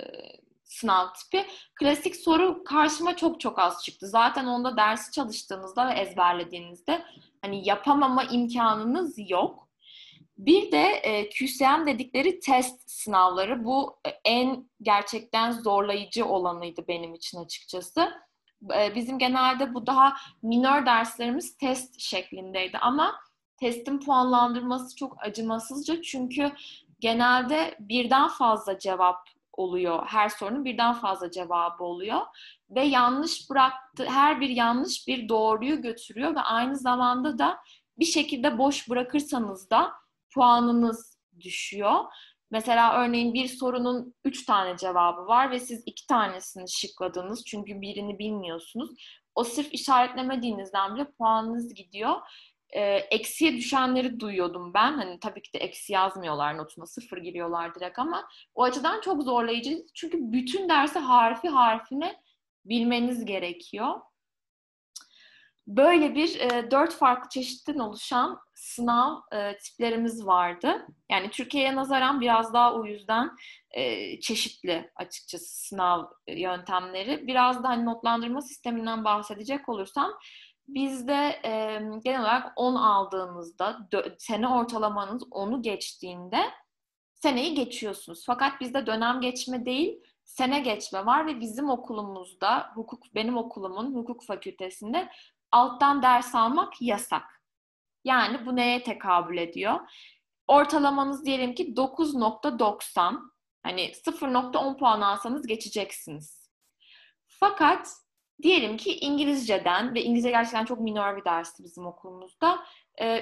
sınav 0.64 1.06
tipi. 1.14 1.46
Klasik 1.74 2.16
soru 2.16 2.64
karşıma 2.64 3.16
çok 3.16 3.40
çok 3.40 3.58
az 3.58 3.84
çıktı. 3.84 4.06
Zaten 4.06 4.46
onda 4.46 4.76
dersi 4.76 5.12
çalıştığınızda 5.12 5.88
ve 5.88 5.92
ezberlediğinizde 5.92 7.04
hani 7.42 7.68
yapamama 7.68 8.24
imkanınız 8.24 9.14
yok. 9.30 9.68
Bir 10.38 10.72
de 10.72 10.82
e, 10.82 11.28
QCM 11.30 11.86
dedikleri 11.86 12.40
test 12.40 12.90
sınavları. 12.90 13.64
Bu 13.64 14.00
e, 14.06 14.10
en 14.24 14.70
gerçekten 14.82 15.50
zorlayıcı 15.50 16.26
olanıydı 16.26 16.84
benim 16.88 17.14
için 17.14 17.38
açıkçası. 17.38 18.12
E, 18.74 18.94
bizim 18.94 19.18
genelde 19.18 19.74
bu 19.74 19.86
daha 19.86 20.16
minör 20.42 20.86
derslerimiz 20.86 21.56
test 21.56 22.00
şeklindeydi 22.00 22.78
ama 22.78 23.14
testin 23.56 24.00
puanlandırması 24.00 24.96
çok 24.96 25.22
acımasızca 25.22 26.02
çünkü 26.02 26.52
genelde 27.00 27.76
birden 27.80 28.28
fazla 28.28 28.78
cevap 28.78 29.28
oluyor. 29.52 30.06
Her 30.06 30.28
sorunun 30.28 30.64
birden 30.64 30.92
fazla 30.92 31.30
cevabı 31.30 31.84
oluyor. 31.84 32.20
Ve 32.70 32.84
yanlış 32.84 33.50
bıraktı, 33.50 34.06
her 34.08 34.40
bir 34.40 34.48
yanlış 34.48 35.08
bir 35.08 35.28
doğruyu 35.28 35.82
götürüyor 35.82 36.34
ve 36.34 36.40
aynı 36.40 36.76
zamanda 36.76 37.38
da 37.38 37.58
bir 37.98 38.04
şekilde 38.04 38.58
boş 38.58 38.90
bırakırsanız 38.90 39.70
da 39.70 39.92
puanınız 40.34 41.18
düşüyor. 41.40 42.04
Mesela 42.50 43.02
örneğin 43.02 43.34
bir 43.34 43.48
sorunun 43.48 44.14
üç 44.24 44.44
tane 44.44 44.76
cevabı 44.76 45.26
var 45.26 45.50
ve 45.50 45.58
siz 45.58 45.82
iki 45.86 46.06
tanesini 46.06 46.70
şıkladınız 46.70 47.44
çünkü 47.44 47.80
birini 47.80 48.18
bilmiyorsunuz. 48.18 48.90
O 49.34 49.44
sırf 49.44 49.74
işaretlemediğinizden 49.74 50.94
bile 50.94 51.04
puanınız 51.10 51.74
gidiyor 51.74 52.16
e, 52.72 52.82
eksiye 52.96 53.56
düşenleri 53.56 54.20
duyuyordum 54.20 54.74
ben. 54.74 54.92
Hani 54.92 55.20
tabii 55.20 55.42
ki 55.42 55.52
de 55.52 55.58
eksi 55.58 55.92
yazmıyorlar 55.92 56.56
notuna 56.56 56.86
sıfır 56.86 57.18
giriyorlar 57.18 57.74
direkt 57.74 57.98
ama 57.98 58.28
o 58.54 58.62
açıdan 58.62 59.00
çok 59.00 59.22
zorlayıcı. 59.22 59.86
Çünkü 59.94 60.18
bütün 60.20 60.68
dersi 60.68 60.98
harfi 60.98 61.48
harfine 61.48 62.22
bilmeniz 62.64 63.24
gerekiyor. 63.24 64.00
Böyle 65.66 66.14
bir 66.14 66.40
e, 66.40 66.70
dört 66.70 66.94
farklı 66.94 67.28
çeşitten 67.28 67.78
oluşan 67.78 68.38
sınav 68.60 69.16
e, 69.32 69.58
tiplerimiz 69.58 70.26
vardı. 70.26 70.86
Yani 71.10 71.30
Türkiye'ye 71.30 71.76
nazaran 71.76 72.20
biraz 72.20 72.54
daha 72.54 72.74
o 72.74 72.84
yüzden 72.84 73.30
e, 73.70 74.20
çeşitli 74.20 74.90
açıkçası 74.96 75.66
sınav 75.66 76.04
yöntemleri. 76.28 77.26
Biraz 77.26 77.64
da 77.64 77.68
hani 77.68 77.84
notlandırma 77.84 78.42
sisteminden 78.42 79.04
bahsedecek 79.04 79.68
olursam 79.68 80.12
bizde 80.68 81.40
e, 81.44 81.80
genel 82.04 82.20
olarak 82.20 82.52
10 82.56 82.74
aldığınızda 82.74 83.88
sene 84.18 84.48
ortalamanız 84.48 85.22
10'u 85.22 85.62
geçtiğinde 85.62 86.40
seneyi 87.14 87.54
geçiyorsunuz. 87.54 88.24
Fakat 88.26 88.60
bizde 88.60 88.86
dönem 88.86 89.20
geçme 89.20 89.66
değil, 89.66 90.00
sene 90.24 90.60
geçme 90.60 91.06
var 91.06 91.26
ve 91.26 91.40
bizim 91.40 91.70
okulumuzda, 91.70 92.70
hukuk 92.74 93.14
benim 93.14 93.36
okulumun 93.36 93.94
hukuk 93.94 94.24
fakültesinde 94.24 95.08
alttan 95.52 96.02
ders 96.02 96.34
almak 96.34 96.82
yasak. 96.82 97.39
Yani 98.04 98.46
bu 98.46 98.56
neye 98.56 98.82
tekabül 98.82 99.38
ediyor? 99.38 99.80
Ortalamanız 100.46 101.24
diyelim 101.24 101.54
ki 101.54 101.74
9.90. 101.74 103.18
Hani 103.62 103.80
0.10 103.80 104.78
puan 104.78 105.00
alsanız 105.00 105.46
geçeceksiniz. 105.46 106.50
Fakat 107.26 107.92
diyelim 108.42 108.76
ki 108.76 108.98
İngilizceden 108.98 109.94
ve 109.94 110.02
İngilizce 110.02 110.30
gerçekten 110.30 110.64
çok 110.64 110.80
minor 110.80 111.16
bir 111.16 111.24
dersti 111.24 111.64
bizim 111.64 111.86
okulumuzda. 111.86 112.64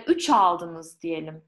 3 0.06 0.30
aldınız 0.30 1.02
diyelim 1.02 1.44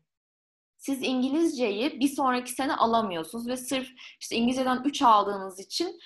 siz 0.81 1.03
İngilizceyi 1.03 2.01
bir 2.01 2.09
sonraki 2.09 2.53
sene 2.53 2.75
alamıyorsunuz 2.75 3.49
ve 3.49 3.57
sırf 3.57 3.89
işte 4.21 4.37
İngilizceden 4.37 4.83
3 4.85 5.03
aldığınız 5.03 5.61
için 5.61 6.01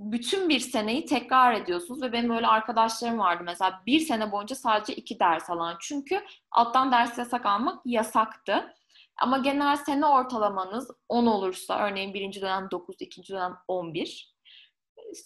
bütün 0.00 0.48
bir 0.48 0.60
seneyi 0.60 1.06
tekrar 1.06 1.54
ediyorsunuz 1.54 2.02
ve 2.02 2.12
benim 2.12 2.30
öyle 2.30 2.46
arkadaşlarım 2.46 3.18
vardı 3.18 3.42
mesela 3.46 3.82
bir 3.86 4.00
sene 4.00 4.32
boyunca 4.32 4.56
sadece 4.56 4.94
iki 4.94 5.20
ders 5.20 5.50
alan 5.50 5.76
çünkü 5.80 6.24
alttan 6.50 6.92
ders 6.92 7.18
yasak 7.18 7.46
almak 7.46 7.86
yasaktı. 7.86 8.74
Ama 9.16 9.38
genel 9.38 9.76
sene 9.76 10.06
ortalamanız 10.06 10.90
10 11.08 11.26
olursa 11.26 11.86
örneğin 11.88 12.14
birinci 12.14 12.40
dönem 12.40 12.68
9, 12.70 12.96
ikinci 13.00 13.32
dönem 13.32 13.56
11 13.68 14.34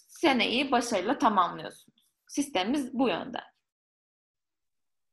seneyi 0.07 0.71
başarıyla 0.71 1.17
tamamlıyorsunuz. 1.17 2.05
Sistemimiz 2.27 2.93
bu 2.93 3.07
yönde. 3.09 3.39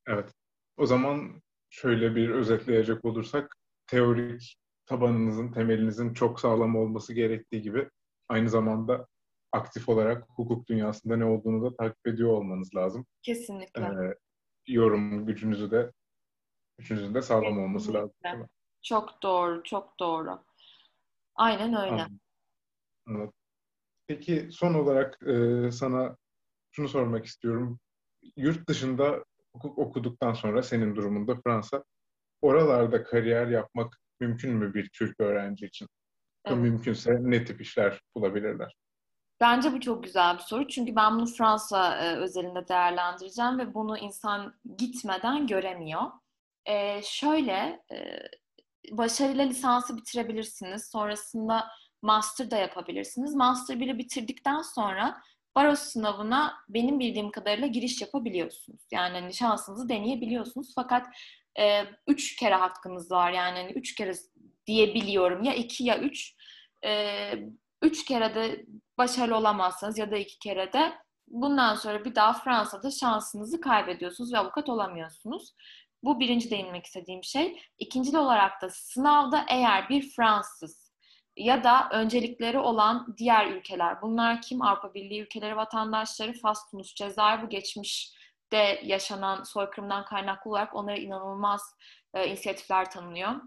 Evet. 0.07 0.33
O 0.77 0.87
zaman 0.87 1.43
şöyle 1.71 2.15
bir 2.15 2.31
özetleyecek 2.31 3.05
olursak 3.05 3.57
teorik 3.87 4.57
tabanınızın, 4.87 5.53
temelinizin 5.53 6.15
çok 6.15 6.41
sağlam 6.41 6.77
olması 6.77 7.15
gerektiği 7.15 7.63
gibi 7.63 7.89
aynı 8.29 8.49
zamanda 8.49 9.07
aktif 9.53 9.89
olarak 9.89 10.29
hukuk 10.29 10.69
dünyasında 10.69 11.17
ne 11.17 11.25
olduğunu 11.25 11.65
da 11.65 11.77
takip 11.77 12.07
ediyor 12.07 12.31
olmanız 12.31 12.75
lazım. 12.75 13.07
Kesinlikle. 13.23 13.83
Ee, 13.83 14.15
yorum 14.67 15.27
gücünüzü 15.27 15.71
de 15.71 15.93
gücünüzün 16.79 17.15
de 17.15 17.23
sağlam 17.23 17.43
Kesinlikle. 17.43 17.65
olması 17.65 17.95
lazım. 17.95 18.49
Çok 18.83 19.23
doğru, 19.23 19.63
çok 19.63 20.01
doğru. 20.01 20.39
Aynen 21.35 21.75
öyle. 21.75 22.07
Anladım. 23.07 23.33
Peki 24.07 24.49
son 24.53 24.75
olarak 24.75 25.23
e, 25.23 25.71
sana 25.73 26.17
şunu 26.73 26.89
sormak 26.89 27.25
istiyorum. 27.27 27.81
Yurt 28.37 28.69
dışında 28.69 29.25
hukuk 29.53 29.79
okuduktan 29.79 30.33
sonra 30.33 30.63
senin 30.63 30.97
durumunda 30.97 31.41
Fransa 31.45 31.85
oralarda 32.41 33.05
kariyer 33.05 33.47
yapmak 33.47 33.99
mümkün 34.21 34.55
mü 34.55 34.75
bir 34.75 34.91
Türk 34.93 35.21
öğrenci 35.21 35.67
için? 35.67 35.89
Evet. 36.45 36.59
Mümkünse 36.59 37.17
ne 37.21 37.45
tip 37.45 37.61
işler 37.61 38.01
bulabilirler? 38.15 38.77
Bence 39.43 39.73
bu 39.73 39.81
çok 39.81 40.05
güzel 40.05 40.35
bir 40.35 40.43
soru. 40.43 40.69
Çünkü 40.69 40.97
ben 40.97 41.17
bunu 41.17 41.27
Fransa 41.27 41.97
e, 41.97 42.17
özelinde 42.17 42.69
değerlendireceğim 42.69 43.59
ve 43.59 43.75
bunu 43.75 43.99
insan 43.99 44.55
gitmeden 44.79 45.47
göremiyor. 45.47 46.03
E, 46.67 47.03
şöyle, 47.03 47.83
e, 47.93 48.19
başarıyla 48.91 49.45
lisansı 49.45 49.97
bitirebilirsiniz. 49.97 50.91
Sonrasında 50.91 51.69
master 52.03 52.51
da 52.51 52.57
yapabilirsiniz. 52.57 53.35
Master 53.35 53.81
bile 53.81 53.99
bitirdikten 53.99 54.63
sonra 54.63 55.23
baro 55.57 55.77
sınavına 55.77 56.55
benim 56.69 57.01
bildiğim 57.01 57.31
kadarıyla 57.31 57.67
giriş 57.67 58.01
yapabiliyorsunuz. 58.01 58.81
Yani 58.93 59.21
hani 59.21 59.35
şansınızı 59.35 59.89
deneyebiliyorsunuz. 59.89 60.73
Fakat 60.75 61.07
e, 61.59 61.85
üç 62.07 62.37
kere 62.37 62.55
hakkınız 62.55 63.11
var. 63.11 63.33
Yani 63.33 63.59
hani 63.59 63.73
üç 63.73 63.95
kere 63.95 64.13
diyebiliyorum. 64.67 65.43
Ya 65.43 65.55
iki 65.55 65.85
ya 65.85 65.99
üç. 65.99 66.35
E, 66.85 67.33
üç 67.83 68.05
kere 68.05 68.35
de 68.35 68.67
başarılı 68.99 69.37
olamazsanız 69.37 69.99
ya 69.99 70.11
da 70.11 70.17
iki 70.17 70.39
kere 70.39 70.73
de 70.73 70.93
bundan 71.29 71.75
sonra 71.75 72.05
bir 72.05 72.15
daha 72.15 72.33
Fransa'da 72.33 72.91
şansınızı 72.91 73.61
kaybediyorsunuz 73.61 74.33
ve 74.33 74.39
avukat 74.39 74.69
olamıyorsunuz. 74.69 75.55
Bu 76.05 76.21
birinci 76.21 76.51
değinmek 76.51 76.87
istediğim 76.87 77.25
şey. 77.25 77.63
İkinci 77.79 78.19
olarak 78.19 78.63
da 78.63 78.69
sınavda 78.71 79.45
eğer 79.49 79.89
bir 79.89 80.11
Fransız 80.11 80.93
ya 81.37 81.65
da 81.65 81.89
öncelikleri 81.93 82.59
olan 82.59 83.15
diğer 83.19 83.47
ülkeler, 83.47 84.03
bunlar 84.03 84.43
kim? 84.43 84.63
Avrupa 84.63 84.95
Birliği 84.95 85.23
ülkeleri 85.23 85.57
vatandaşları, 85.57 86.33
Fas, 86.33 86.71
Tunus, 86.71 86.95
Cezayir 86.95 87.43
bu 87.43 87.49
geçmiş 87.49 88.13
de 88.53 88.81
yaşanan 88.85 89.43
soykırımdan 89.43 90.05
kaynaklı 90.05 90.51
olarak 90.51 90.75
onlara 90.75 90.97
inanılmaz 90.97 91.63
e, 92.15 92.29
inisiyatifler 92.29 92.91
tanınıyor. 92.91 93.41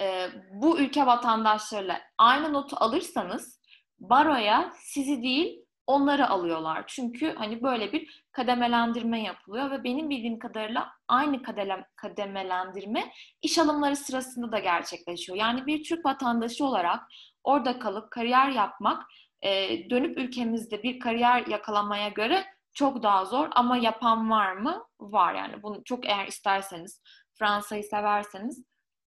E, 0.00 0.28
bu 0.52 0.78
ülke 0.78 1.06
vatandaşlarıyla 1.06 2.00
aynı 2.18 2.52
notu 2.52 2.76
alırsanız 2.80 3.60
baroya 3.98 4.72
sizi 4.76 5.22
değil 5.22 5.64
onları 5.86 6.28
alıyorlar. 6.28 6.84
Çünkü 6.86 7.34
hani 7.34 7.62
böyle 7.62 7.92
bir 7.92 8.24
kademelendirme 8.32 9.22
yapılıyor 9.22 9.70
ve 9.70 9.84
benim 9.84 10.10
bildiğim 10.10 10.38
kadarıyla 10.38 10.92
aynı 11.08 11.42
kadele, 11.42 11.86
kademelendirme 11.96 13.12
iş 13.42 13.58
alımları 13.58 13.96
sırasında 13.96 14.52
da 14.52 14.58
gerçekleşiyor. 14.58 15.38
Yani 15.38 15.66
bir 15.66 15.84
Türk 15.84 16.06
vatandaşı 16.06 16.64
olarak 16.64 17.00
orada 17.44 17.78
kalıp 17.78 18.10
kariyer 18.10 18.48
yapmak 18.48 19.02
e, 19.42 19.50
dönüp 19.90 20.18
ülkemizde 20.18 20.82
bir 20.82 21.00
kariyer 21.00 21.46
yakalamaya 21.46 22.08
göre 22.08 22.44
çok 22.74 23.02
daha 23.02 23.24
zor 23.24 23.48
ama 23.52 23.76
yapan 23.76 24.30
var 24.30 24.52
mı? 24.52 24.84
Var 25.00 25.34
yani. 25.34 25.62
Bunu 25.62 25.84
çok 25.84 26.06
eğer 26.06 26.26
isterseniz, 26.26 27.02
Fransa'yı 27.38 27.82
severseniz 27.82 28.64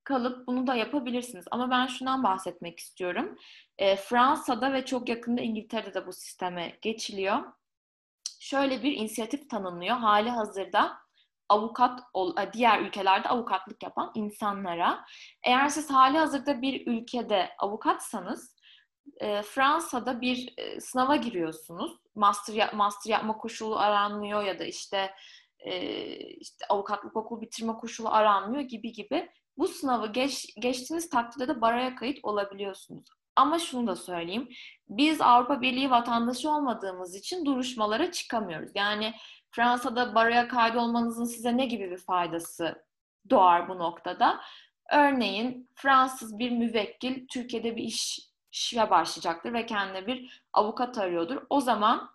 kalıp 0.06 0.46
bunu 0.46 0.66
da 0.66 0.74
yapabilirsiniz. 0.74 1.44
Ama 1.50 1.70
ben 1.70 1.86
şundan 1.86 2.22
bahsetmek 2.22 2.78
istiyorum. 2.78 3.38
E, 3.78 3.96
Fransa'da 3.96 4.72
ve 4.72 4.84
çok 4.84 5.08
yakında 5.08 5.40
İngiltere'de 5.40 5.94
de 5.94 6.06
bu 6.06 6.12
sisteme 6.12 6.78
geçiliyor. 6.82 7.38
Şöyle 8.40 8.82
bir 8.82 8.92
inisiyatif 8.92 9.50
tanınıyor. 9.50 9.96
Hali 9.96 10.30
hazırda 10.30 10.98
avukat 11.48 12.00
diğer 12.52 12.80
ülkelerde 12.80 13.28
avukatlık 13.28 13.82
yapan 13.82 14.12
insanlara 14.14 15.04
eğer 15.42 15.68
siz 15.68 15.90
hali 15.90 16.18
hazırda 16.18 16.62
bir 16.62 16.86
ülkede 16.86 17.50
avukatsanız 17.58 18.56
e, 19.20 19.42
Fransa'da 19.42 20.20
bir 20.20 20.54
e, 20.56 20.80
sınava 20.80 21.16
giriyorsunuz. 21.16 21.92
Master, 22.14 22.74
master 22.74 23.10
yapma 23.10 23.36
koşulu 23.36 23.78
aranmıyor 23.78 24.42
ya 24.42 24.58
da 24.58 24.64
işte 24.64 25.14
e, 25.58 26.16
işte 26.16 26.66
avukatlık 26.68 27.16
okul 27.16 27.40
bitirme 27.40 27.72
koşulu 27.72 28.08
aranmıyor 28.08 28.62
gibi 28.62 28.92
gibi. 28.92 29.30
Bu 29.58 29.68
sınavı 29.68 30.12
geç, 30.12 30.54
geçtiğiniz 30.58 31.10
takdirde 31.10 31.48
de 31.48 31.60
baraya 31.60 31.94
kayıt 31.94 32.18
olabiliyorsunuz. 32.22 33.04
Ama 33.36 33.58
şunu 33.58 33.86
da 33.86 33.96
söyleyeyim. 33.96 34.48
Biz 34.88 35.20
Avrupa 35.20 35.60
Birliği 35.60 35.90
vatandaşı 35.90 36.50
olmadığımız 36.50 37.14
için 37.14 37.44
duruşmalara 37.44 38.12
çıkamıyoruz. 38.12 38.70
Yani 38.74 39.14
Fransa'da 39.50 40.14
baraya 40.14 40.48
kaydolmanızın 40.48 41.24
size 41.24 41.56
ne 41.56 41.66
gibi 41.66 41.90
bir 41.90 41.98
faydası 41.98 42.84
doğar 43.30 43.68
bu 43.68 43.78
noktada? 43.78 44.40
Örneğin 44.92 45.70
Fransız 45.74 46.38
bir 46.38 46.50
müvekkil 46.50 47.26
Türkiye'de 47.28 47.76
bir 47.76 47.82
iş 47.82 48.20
işe 48.52 48.90
başlayacaktır 48.90 49.52
ve 49.52 49.66
kendine 49.66 50.06
bir 50.06 50.42
avukat 50.52 50.98
arıyordur. 50.98 51.42
O 51.50 51.60
zaman 51.60 52.10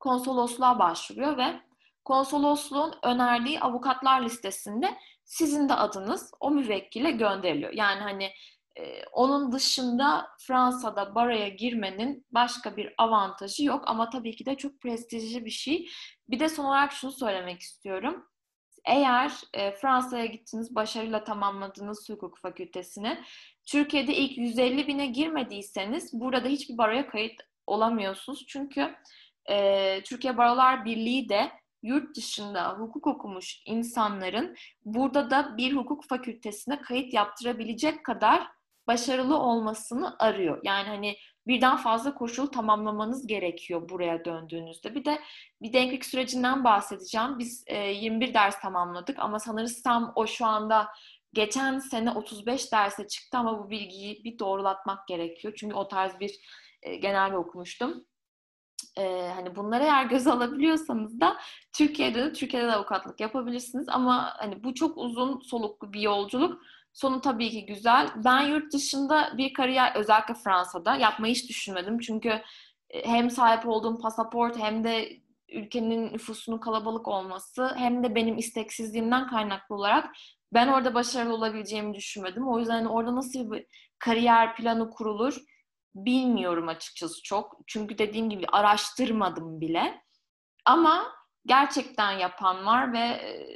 konsolosluğa 0.00 0.78
başvuruyor 0.78 1.36
ve 1.36 1.60
konsolosluğun 2.04 2.94
önerdiği 3.02 3.60
avukatlar 3.60 4.22
listesinde 4.22 4.98
sizin 5.28 5.68
de 5.68 5.74
adınız 5.74 6.30
o 6.40 6.50
müvekkile 6.50 7.10
gönderiliyor. 7.10 7.72
Yani 7.72 8.00
hani 8.00 8.32
e, 8.76 9.04
onun 9.12 9.52
dışında 9.52 10.26
Fransa'da 10.46 11.14
baraya 11.14 11.48
girmenin 11.48 12.26
başka 12.30 12.76
bir 12.76 12.94
avantajı 12.98 13.64
yok 13.64 13.84
ama 13.86 14.10
tabii 14.10 14.36
ki 14.36 14.46
de 14.46 14.56
çok 14.56 14.80
prestijli 14.80 15.44
bir 15.44 15.50
şey. 15.50 15.88
Bir 16.28 16.40
de 16.40 16.48
son 16.48 16.64
olarak 16.64 16.92
şunu 16.92 17.12
söylemek 17.12 17.60
istiyorum. 17.60 18.26
Eğer 18.84 19.32
e, 19.54 19.72
Fransa'ya 19.72 20.26
gittiniz, 20.26 20.74
başarıyla 20.74 21.24
tamamladınız 21.24 22.08
hukuk 22.08 22.38
fakültesini, 22.38 23.24
Türkiye'de 23.66 24.14
ilk 24.14 24.38
150 24.38 24.86
bine 24.86 25.06
girmediyseniz 25.06 26.10
burada 26.12 26.48
hiçbir 26.48 26.78
baroya 26.78 27.08
kayıt 27.08 27.40
olamıyorsunuz. 27.66 28.46
Çünkü 28.48 28.94
e, 29.50 30.02
Türkiye 30.02 30.36
Barolar 30.36 30.84
Birliği 30.84 31.28
de 31.28 31.50
yurt 31.82 32.16
dışında 32.16 32.72
hukuk 32.72 33.06
okumuş 33.06 33.62
insanların 33.66 34.56
burada 34.84 35.30
da 35.30 35.56
bir 35.56 35.76
hukuk 35.76 36.04
fakültesine 36.04 36.80
kayıt 36.80 37.14
yaptırabilecek 37.14 38.04
kadar 38.04 38.48
başarılı 38.86 39.38
olmasını 39.38 40.16
arıyor. 40.18 40.60
Yani 40.62 40.88
hani 40.88 41.16
birden 41.46 41.76
fazla 41.76 42.14
koşul 42.14 42.46
tamamlamanız 42.46 43.26
gerekiyor 43.26 43.88
buraya 43.88 44.24
döndüğünüzde. 44.24 44.94
Bir 44.94 45.04
de 45.04 45.20
bir 45.62 45.72
denklik 45.72 46.04
sürecinden 46.04 46.64
bahsedeceğim. 46.64 47.38
Biz 47.38 47.64
e, 47.66 47.78
21 47.78 48.34
ders 48.34 48.60
tamamladık 48.60 49.18
ama 49.18 49.38
sanırsam 49.38 50.12
o 50.16 50.26
şu 50.26 50.46
anda 50.46 50.88
geçen 51.32 51.78
sene 51.78 52.10
35 52.10 52.72
derse 52.72 53.08
çıktı 53.08 53.38
ama 53.38 53.58
bu 53.58 53.70
bilgiyi 53.70 54.24
bir 54.24 54.38
doğrulatmak 54.38 55.08
gerekiyor. 55.08 55.54
Çünkü 55.56 55.74
o 55.74 55.88
tarz 55.88 56.20
bir 56.20 56.34
e, 56.82 56.96
genel 56.96 57.34
okumuştum. 57.34 58.04
E, 58.98 59.28
hani 59.34 59.56
bunları 59.56 59.84
eğer 59.84 60.04
göze 60.04 60.30
alabiliyorsanız 60.32 61.20
da 61.20 61.36
Türkiye'de 61.72 62.24
de 62.24 62.32
Türkiye'de 62.32 62.66
de 62.66 62.72
avukatlık 62.72 63.20
yapabilirsiniz 63.20 63.88
ama 63.88 64.34
hani 64.38 64.64
bu 64.64 64.74
çok 64.74 64.98
uzun 64.98 65.40
soluklu 65.40 65.92
bir 65.92 66.00
yolculuk. 66.00 66.62
Sonu 66.92 67.20
tabii 67.20 67.50
ki 67.50 67.66
güzel. 67.66 68.08
Ben 68.24 68.40
yurt 68.40 68.72
dışında 68.72 69.34
bir 69.36 69.54
kariyer 69.54 69.94
özellikle 69.96 70.34
Fransa'da 70.34 70.96
yapmayı 70.96 71.34
hiç 71.34 71.48
düşünmedim. 71.48 71.98
Çünkü 71.98 72.28
e, 72.90 73.06
hem 73.06 73.30
sahip 73.30 73.68
olduğum 73.68 73.98
pasaport 73.98 74.58
hem 74.58 74.84
de 74.84 75.08
ülkenin 75.52 76.12
nüfusunun 76.12 76.58
kalabalık 76.58 77.08
olması 77.08 77.74
hem 77.76 78.04
de 78.04 78.14
benim 78.14 78.38
isteksizliğimden 78.38 79.26
kaynaklı 79.26 79.74
olarak 79.74 80.10
ben 80.52 80.68
orada 80.68 80.94
başarılı 80.94 81.34
olabileceğimi 81.34 81.94
düşünmedim. 81.94 82.48
O 82.48 82.58
yüzden 82.58 82.84
orada 82.84 83.16
nasıl 83.16 83.52
bir 83.52 83.66
kariyer 83.98 84.56
planı 84.56 84.90
kurulur 84.90 85.36
bilmiyorum 85.94 86.68
açıkçası 86.68 87.22
çok. 87.22 87.56
Çünkü 87.66 87.98
dediğim 87.98 88.30
gibi 88.30 88.46
araştırmadım 88.52 89.60
bile. 89.60 90.02
Ama 90.64 91.12
gerçekten 91.46 92.12
yapan 92.12 92.66
var 92.66 92.92
ve 92.92 92.98
e, 92.98 93.48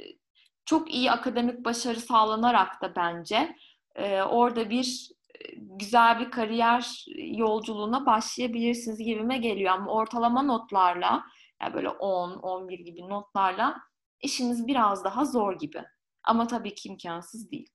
çok 0.65 0.93
iyi 0.93 1.11
akademik 1.11 1.65
başarı 1.65 1.99
sağlanarak 1.99 2.81
da 2.81 2.95
bence 2.95 3.55
e, 3.95 4.21
orada 4.21 4.69
bir 4.69 5.09
e, 5.35 5.55
güzel 5.55 6.19
bir 6.19 6.31
kariyer 6.31 7.05
yolculuğuna 7.17 8.05
başlayabilirsiniz 8.05 8.97
gibime 8.97 9.37
geliyor. 9.37 9.73
Ama 9.73 9.91
ortalama 9.91 10.41
notlarla 10.41 11.23
yani 11.61 11.73
böyle 11.73 11.89
10, 11.89 12.31
11 12.31 12.79
gibi 12.79 13.01
notlarla 13.09 13.77
işiniz 14.21 14.67
biraz 14.67 15.03
daha 15.03 15.25
zor 15.25 15.59
gibi. 15.59 15.83
Ama 16.23 16.47
tabii 16.47 16.75
ki 16.75 16.89
imkansız 16.89 17.51
değil. 17.51 17.69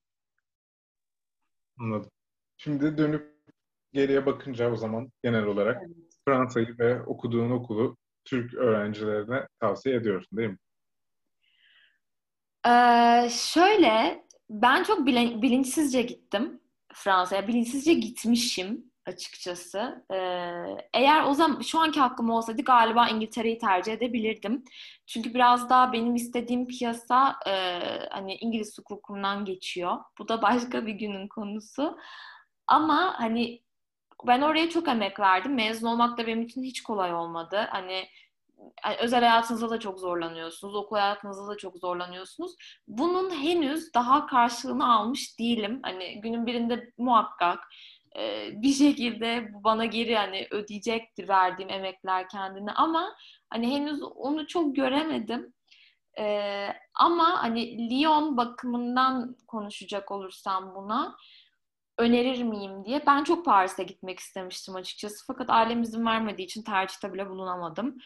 Anladım. 1.80 2.10
Şimdi 2.56 2.98
dönüp 2.98 3.37
geriye 3.92 4.26
bakınca 4.26 4.72
o 4.72 4.76
zaman 4.76 5.12
genel 5.22 5.44
olarak 5.44 5.82
evet. 5.86 5.96
Fransa'yı 6.24 6.78
ve 6.78 7.02
okuduğun 7.02 7.50
okulu 7.50 7.96
Türk 8.24 8.54
öğrencilerine 8.54 9.46
tavsiye 9.60 9.94
ediyorsun 9.94 10.38
değil 10.38 10.48
mi? 10.48 10.58
Ee, 12.66 13.28
şöyle, 13.30 14.24
ben 14.50 14.82
çok 14.82 15.06
bilinçsizce 15.06 16.02
gittim 16.02 16.60
Fransa'ya. 16.94 17.48
Bilinçsizce 17.48 17.94
gitmişim 17.94 18.84
açıkçası. 19.06 20.04
Ee, 20.12 20.16
eğer 20.94 21.24
o 21.24 21.34
zaman 21.34 21.60
şu 21.60 21.78
anki 21.80 22.00
hakkım 22.00 22.30
olsaydı 22.30 22.62
galiba 22.62 23.08
İngiltere'yi 23.08 23.58
tercih 23.58 23.92
edebilirdim. 23.92 24.64
Çünkü 25.06 25.34
biraz 25.34 25.70
daha 25.70 25.92
benim 25.92 26.14
istediğim 26.14 26.66
piyasa 26.66 27.36
e, 27.46 27.52
hani 28.10 28.34
İngiliz 28.34 28.78
hukukundan 28.78 29.44
geçiyor. 29.44 29.96
Bu 30.18 30.28
da 30.28 30.42
başka 30.42 30.86
bir 30.86 30.92
günün 30.92 31.28
konusu. 31.28 31.98
Ama 32.66 33.14
hani 33.20 33.62
ben 34.26 34.40
oraya 34.40 34.70
çok 34.70 34.88
emek 34.88 35.20
verdim. 35.20 35.54
Mezun 35.54 35.86
olmak 35.86 36.18
da 36.18 36.26
benim 36.26 36.42
için 36.42 36.62
hiç 36.62 36.82
kolay 36.82 37.14
olmadı. 37.14 37.66
Hani 37.70 38.08
özel 39.00 39.24
hayatınızda 39.24 39.70
da 39.70 39.80
çok 39.80 39.98
zorlanıyorsunuz, 39.98 40.74
okul 40.74 40.96
hayatınızda 40.96 41.48
da 41.48 41.56
çok 41.56 41.78
zorlanıyorsunuz. 41.78 42.54
Bunun 42.88 43.30
henüz 43.30 43.94
daha 43.94 44.26
karşılığını 44.26 44.94
almış 44.94 45.38
değilim. 45.38 45.80
Hani 45.82 46.20
günün 46.20 46.46
birinde 46.46 46.92
muhakkak 46.98 47.58
e, 48.18 48.50
bir 48.62 48.72
şekilde 48.72 49.48
bana 49.64 49.84
geri 49.84 50.16
hani 50.16 50.46
ödeyecektir 50.50 51.28
verdiğim 51.28 51.70
emekler 51.70 52.28
kendine 52.28 52.72
ama 52.72 53.14
hani 53.50 53.70
henüz 53.70 54.02
onu 54.02 54.46
çok 54.46 54.76
göremedim. 54.76 55.54
E, 56.18 56.66
ama 56.94 57.42
hani 57.42 57.90
Lyon 57.90 58.36
bakımından 58.36 59.36
konuşacak 59.46 60.10
olursam 60.10 60.74
buna 60.74 61.16
önerir 61.98 62.42
miyim 62.42 62.84
diye. 62.84 63.06
Ben 63.06 63.24
çok 63.24 63.44
Paris'e 63.44 63.82
gitmek 63.82 64.18
istemiştim 64.18 64.76
açıkçası. 64.76 65.24
Fakat 65.26 65.50
ailem 65.50 65.82
izin 65.82 66.06
vermediği 66.06 66.44
için 66.44 66.62
tercihte 66.62 67.12
bile 67.12 67.30
bulunamadım. 67.30 67.98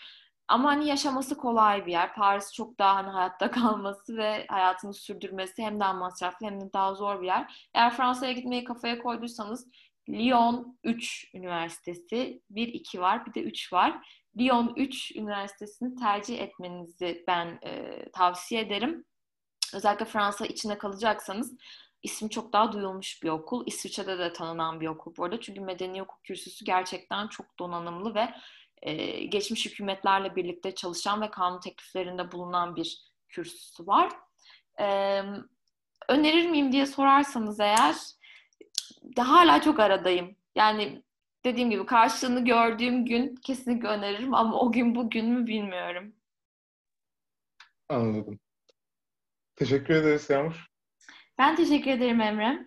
Ama 0.48 0.70
hani 0.70 0.88
yaşaması 0.88 1.36
kolay 1.36 1.86
bir 1.86 1.92
yer. 1.92 2.14
Paris 2.14 2.52
çok 2.52 2.78
daha 2.78 2.96
hani 2.96 3.08
hayatta 3.08 3.50
kalması 3.50 4.16
ve 4.16 4.46
hayatını 4.48 4.94
sürdürmesi 4.94 5.62
hem 5.62 5.80
daha 5.80 5.92
masraflı 5.92 6.46
hem 6.46 6.60
de 6.60 6.72
daha 6.72 6.94
zor 6.94 7.20
bir 7.20 7.26
yer. 7.26 7.68
Eğer 7.74 7.96
Fransa'ya 7.96 8.32
gitmeyi 8.32 8.64
kafaya 8.64 8.98
koyduysanız 8.98 9.68
Lyon 10.08 10.78
3 10.84 11.30
Üniversitesi 11.34 12.42
1-2 12.50 13.00
var 13.00 13.26
bir 13.26 13.34
de 13.34 13.42
3 13.42 13.72
var. 13.72 14.06
Lyon 14.38 14.72
3 14.76 15.16
Üniversitesi'ni 15.16 15.94
tercih 15.96 16.40
etmenizi 16.40 17.24
ben 17.28 17.58
e, 17.62 18.04
tavsiye 18.12 18.60
ederim. 18.60 19.04
Özellikle 19.74 20.04
Fransa 20.04 20.46
içine 20.46 20.78
kalacaksanız 20.78 21.56
ismi 22.02 22.30
çok 22.30 22.52
daha 22.52 22.72
duyulmuş 22.72 23.22
bir 23.22 23.28
okul. 23.28 23.66
İsviçre'de 23.66 24.18
de 24.18 24.32
tanınan 24.32 24.80
bir 24.80 24.86
okul 24.86 25.16
bu 25.16 25.24
arada. 25.24 25.40
Çünkü 25.40 25.60
medeni 25.60 26.00
hukuk 26.00 26.24
kürsüsü 26.24 26.64
gerçekten 26.64 27.28
çok 27.28 27.58
donanımlı 27.58 28.14
ve 28.14 28.34
e, 28.82 29.24
geçmiş 29.24 29.66
hükümetlerle 29.66 30.36
birlikte 30.36 30.74
çalışan 30.74 31.22
ve 31.22 31.30
kanun 31.30 31.60
tekliflerinde 31.60 32.32
bulunan 32.32 32.76
bir 32.76 33.12
kürsüsü 33.28 33.86
var. 33.86 34.12
E, 34.80 34.86
önerir 36.08 36.50
miyim 36.50 36.72
diye 36.72 36.86
sorarsanız 36.86 37.60
eğer 37.60 37.96
de 39.16 39.22
hala 39.22 39.60
çok 39.60 39.80
aradayım. 39.80 40.36
Yani 40.54 41.02
dediğim 41.44 41.70
gibi 41.70 41.86
karşılığını 41.86 42.44
gördüğüm 42.44 43.06
gün 43.06 43.34
kesinlikle 43.34 43.88
öneririm 43.88 44.34
ama 44.34 44.60
o 44.60 44.72
gün 44.72 44.94
bugün 44.94 45.28
mü 45.28 45.46
bilmiyorum. 45.46 46.12
Anladım. 47.88 48.40
Teşekkür 49.56 49.94
ederiz 49.94 50.30
Yağmur. 50.30 50.71
Ben 51.38 51.56
teşekkür 51.56 51.90
ederim 51.90 52.20
Emre. 52.20 52.66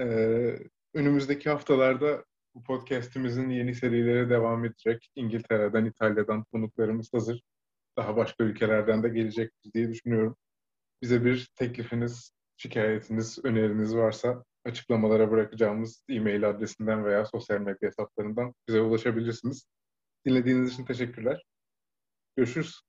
Ee, 0.00 0.58
önümüzdeki 0.94 1.50
haftalarda 1.50 2.24
bu 2.54 2.62
podcastimizin 2.62 3.48
yeni 3.48 3.74
serilere 3.74 4.30
devam 4.30 4.64
edecek. 4.64 5.10
İngiltere'den, 5.14 5.84
İtalya'dan 5.84 6.44
konuklarımız 6.44 7.12
hazır. 7.12 7.42
Daha 7.96 8.16
başka 8.16 8.44
ülkelerden 8.44 9.02
de 9.02 9.08
gelecektir 9.08 9.72
diye 9.72 9.88
düşünüyorum. 9.88 10.36
Bize 11.02 11.24
bir 11.24 11.48
teklifiniz, 11.54 12.32
şikayetiniz, 12.56 13.44
öneriniz 13.44 13.96
varsa 13.96 14.44
açıklamalara 14.64 15.30
bırakacağımız 15.30 16.04
e-mail 16.08 16.48
adresinden 16.48 17.04
veya 17.04 17.24
sosyal 17.24 17.60
medya 17.60 17.88
hesaplarından 17.88 18.54
bize 18.68 18.80
ulaşabilirsiniz. 18.80 19.66
Dinlediğiniz 20.26 20.72
için 20.72 20.84
teşekkürler. 20.84 21.42
Görüşürüz. 22.36 22.87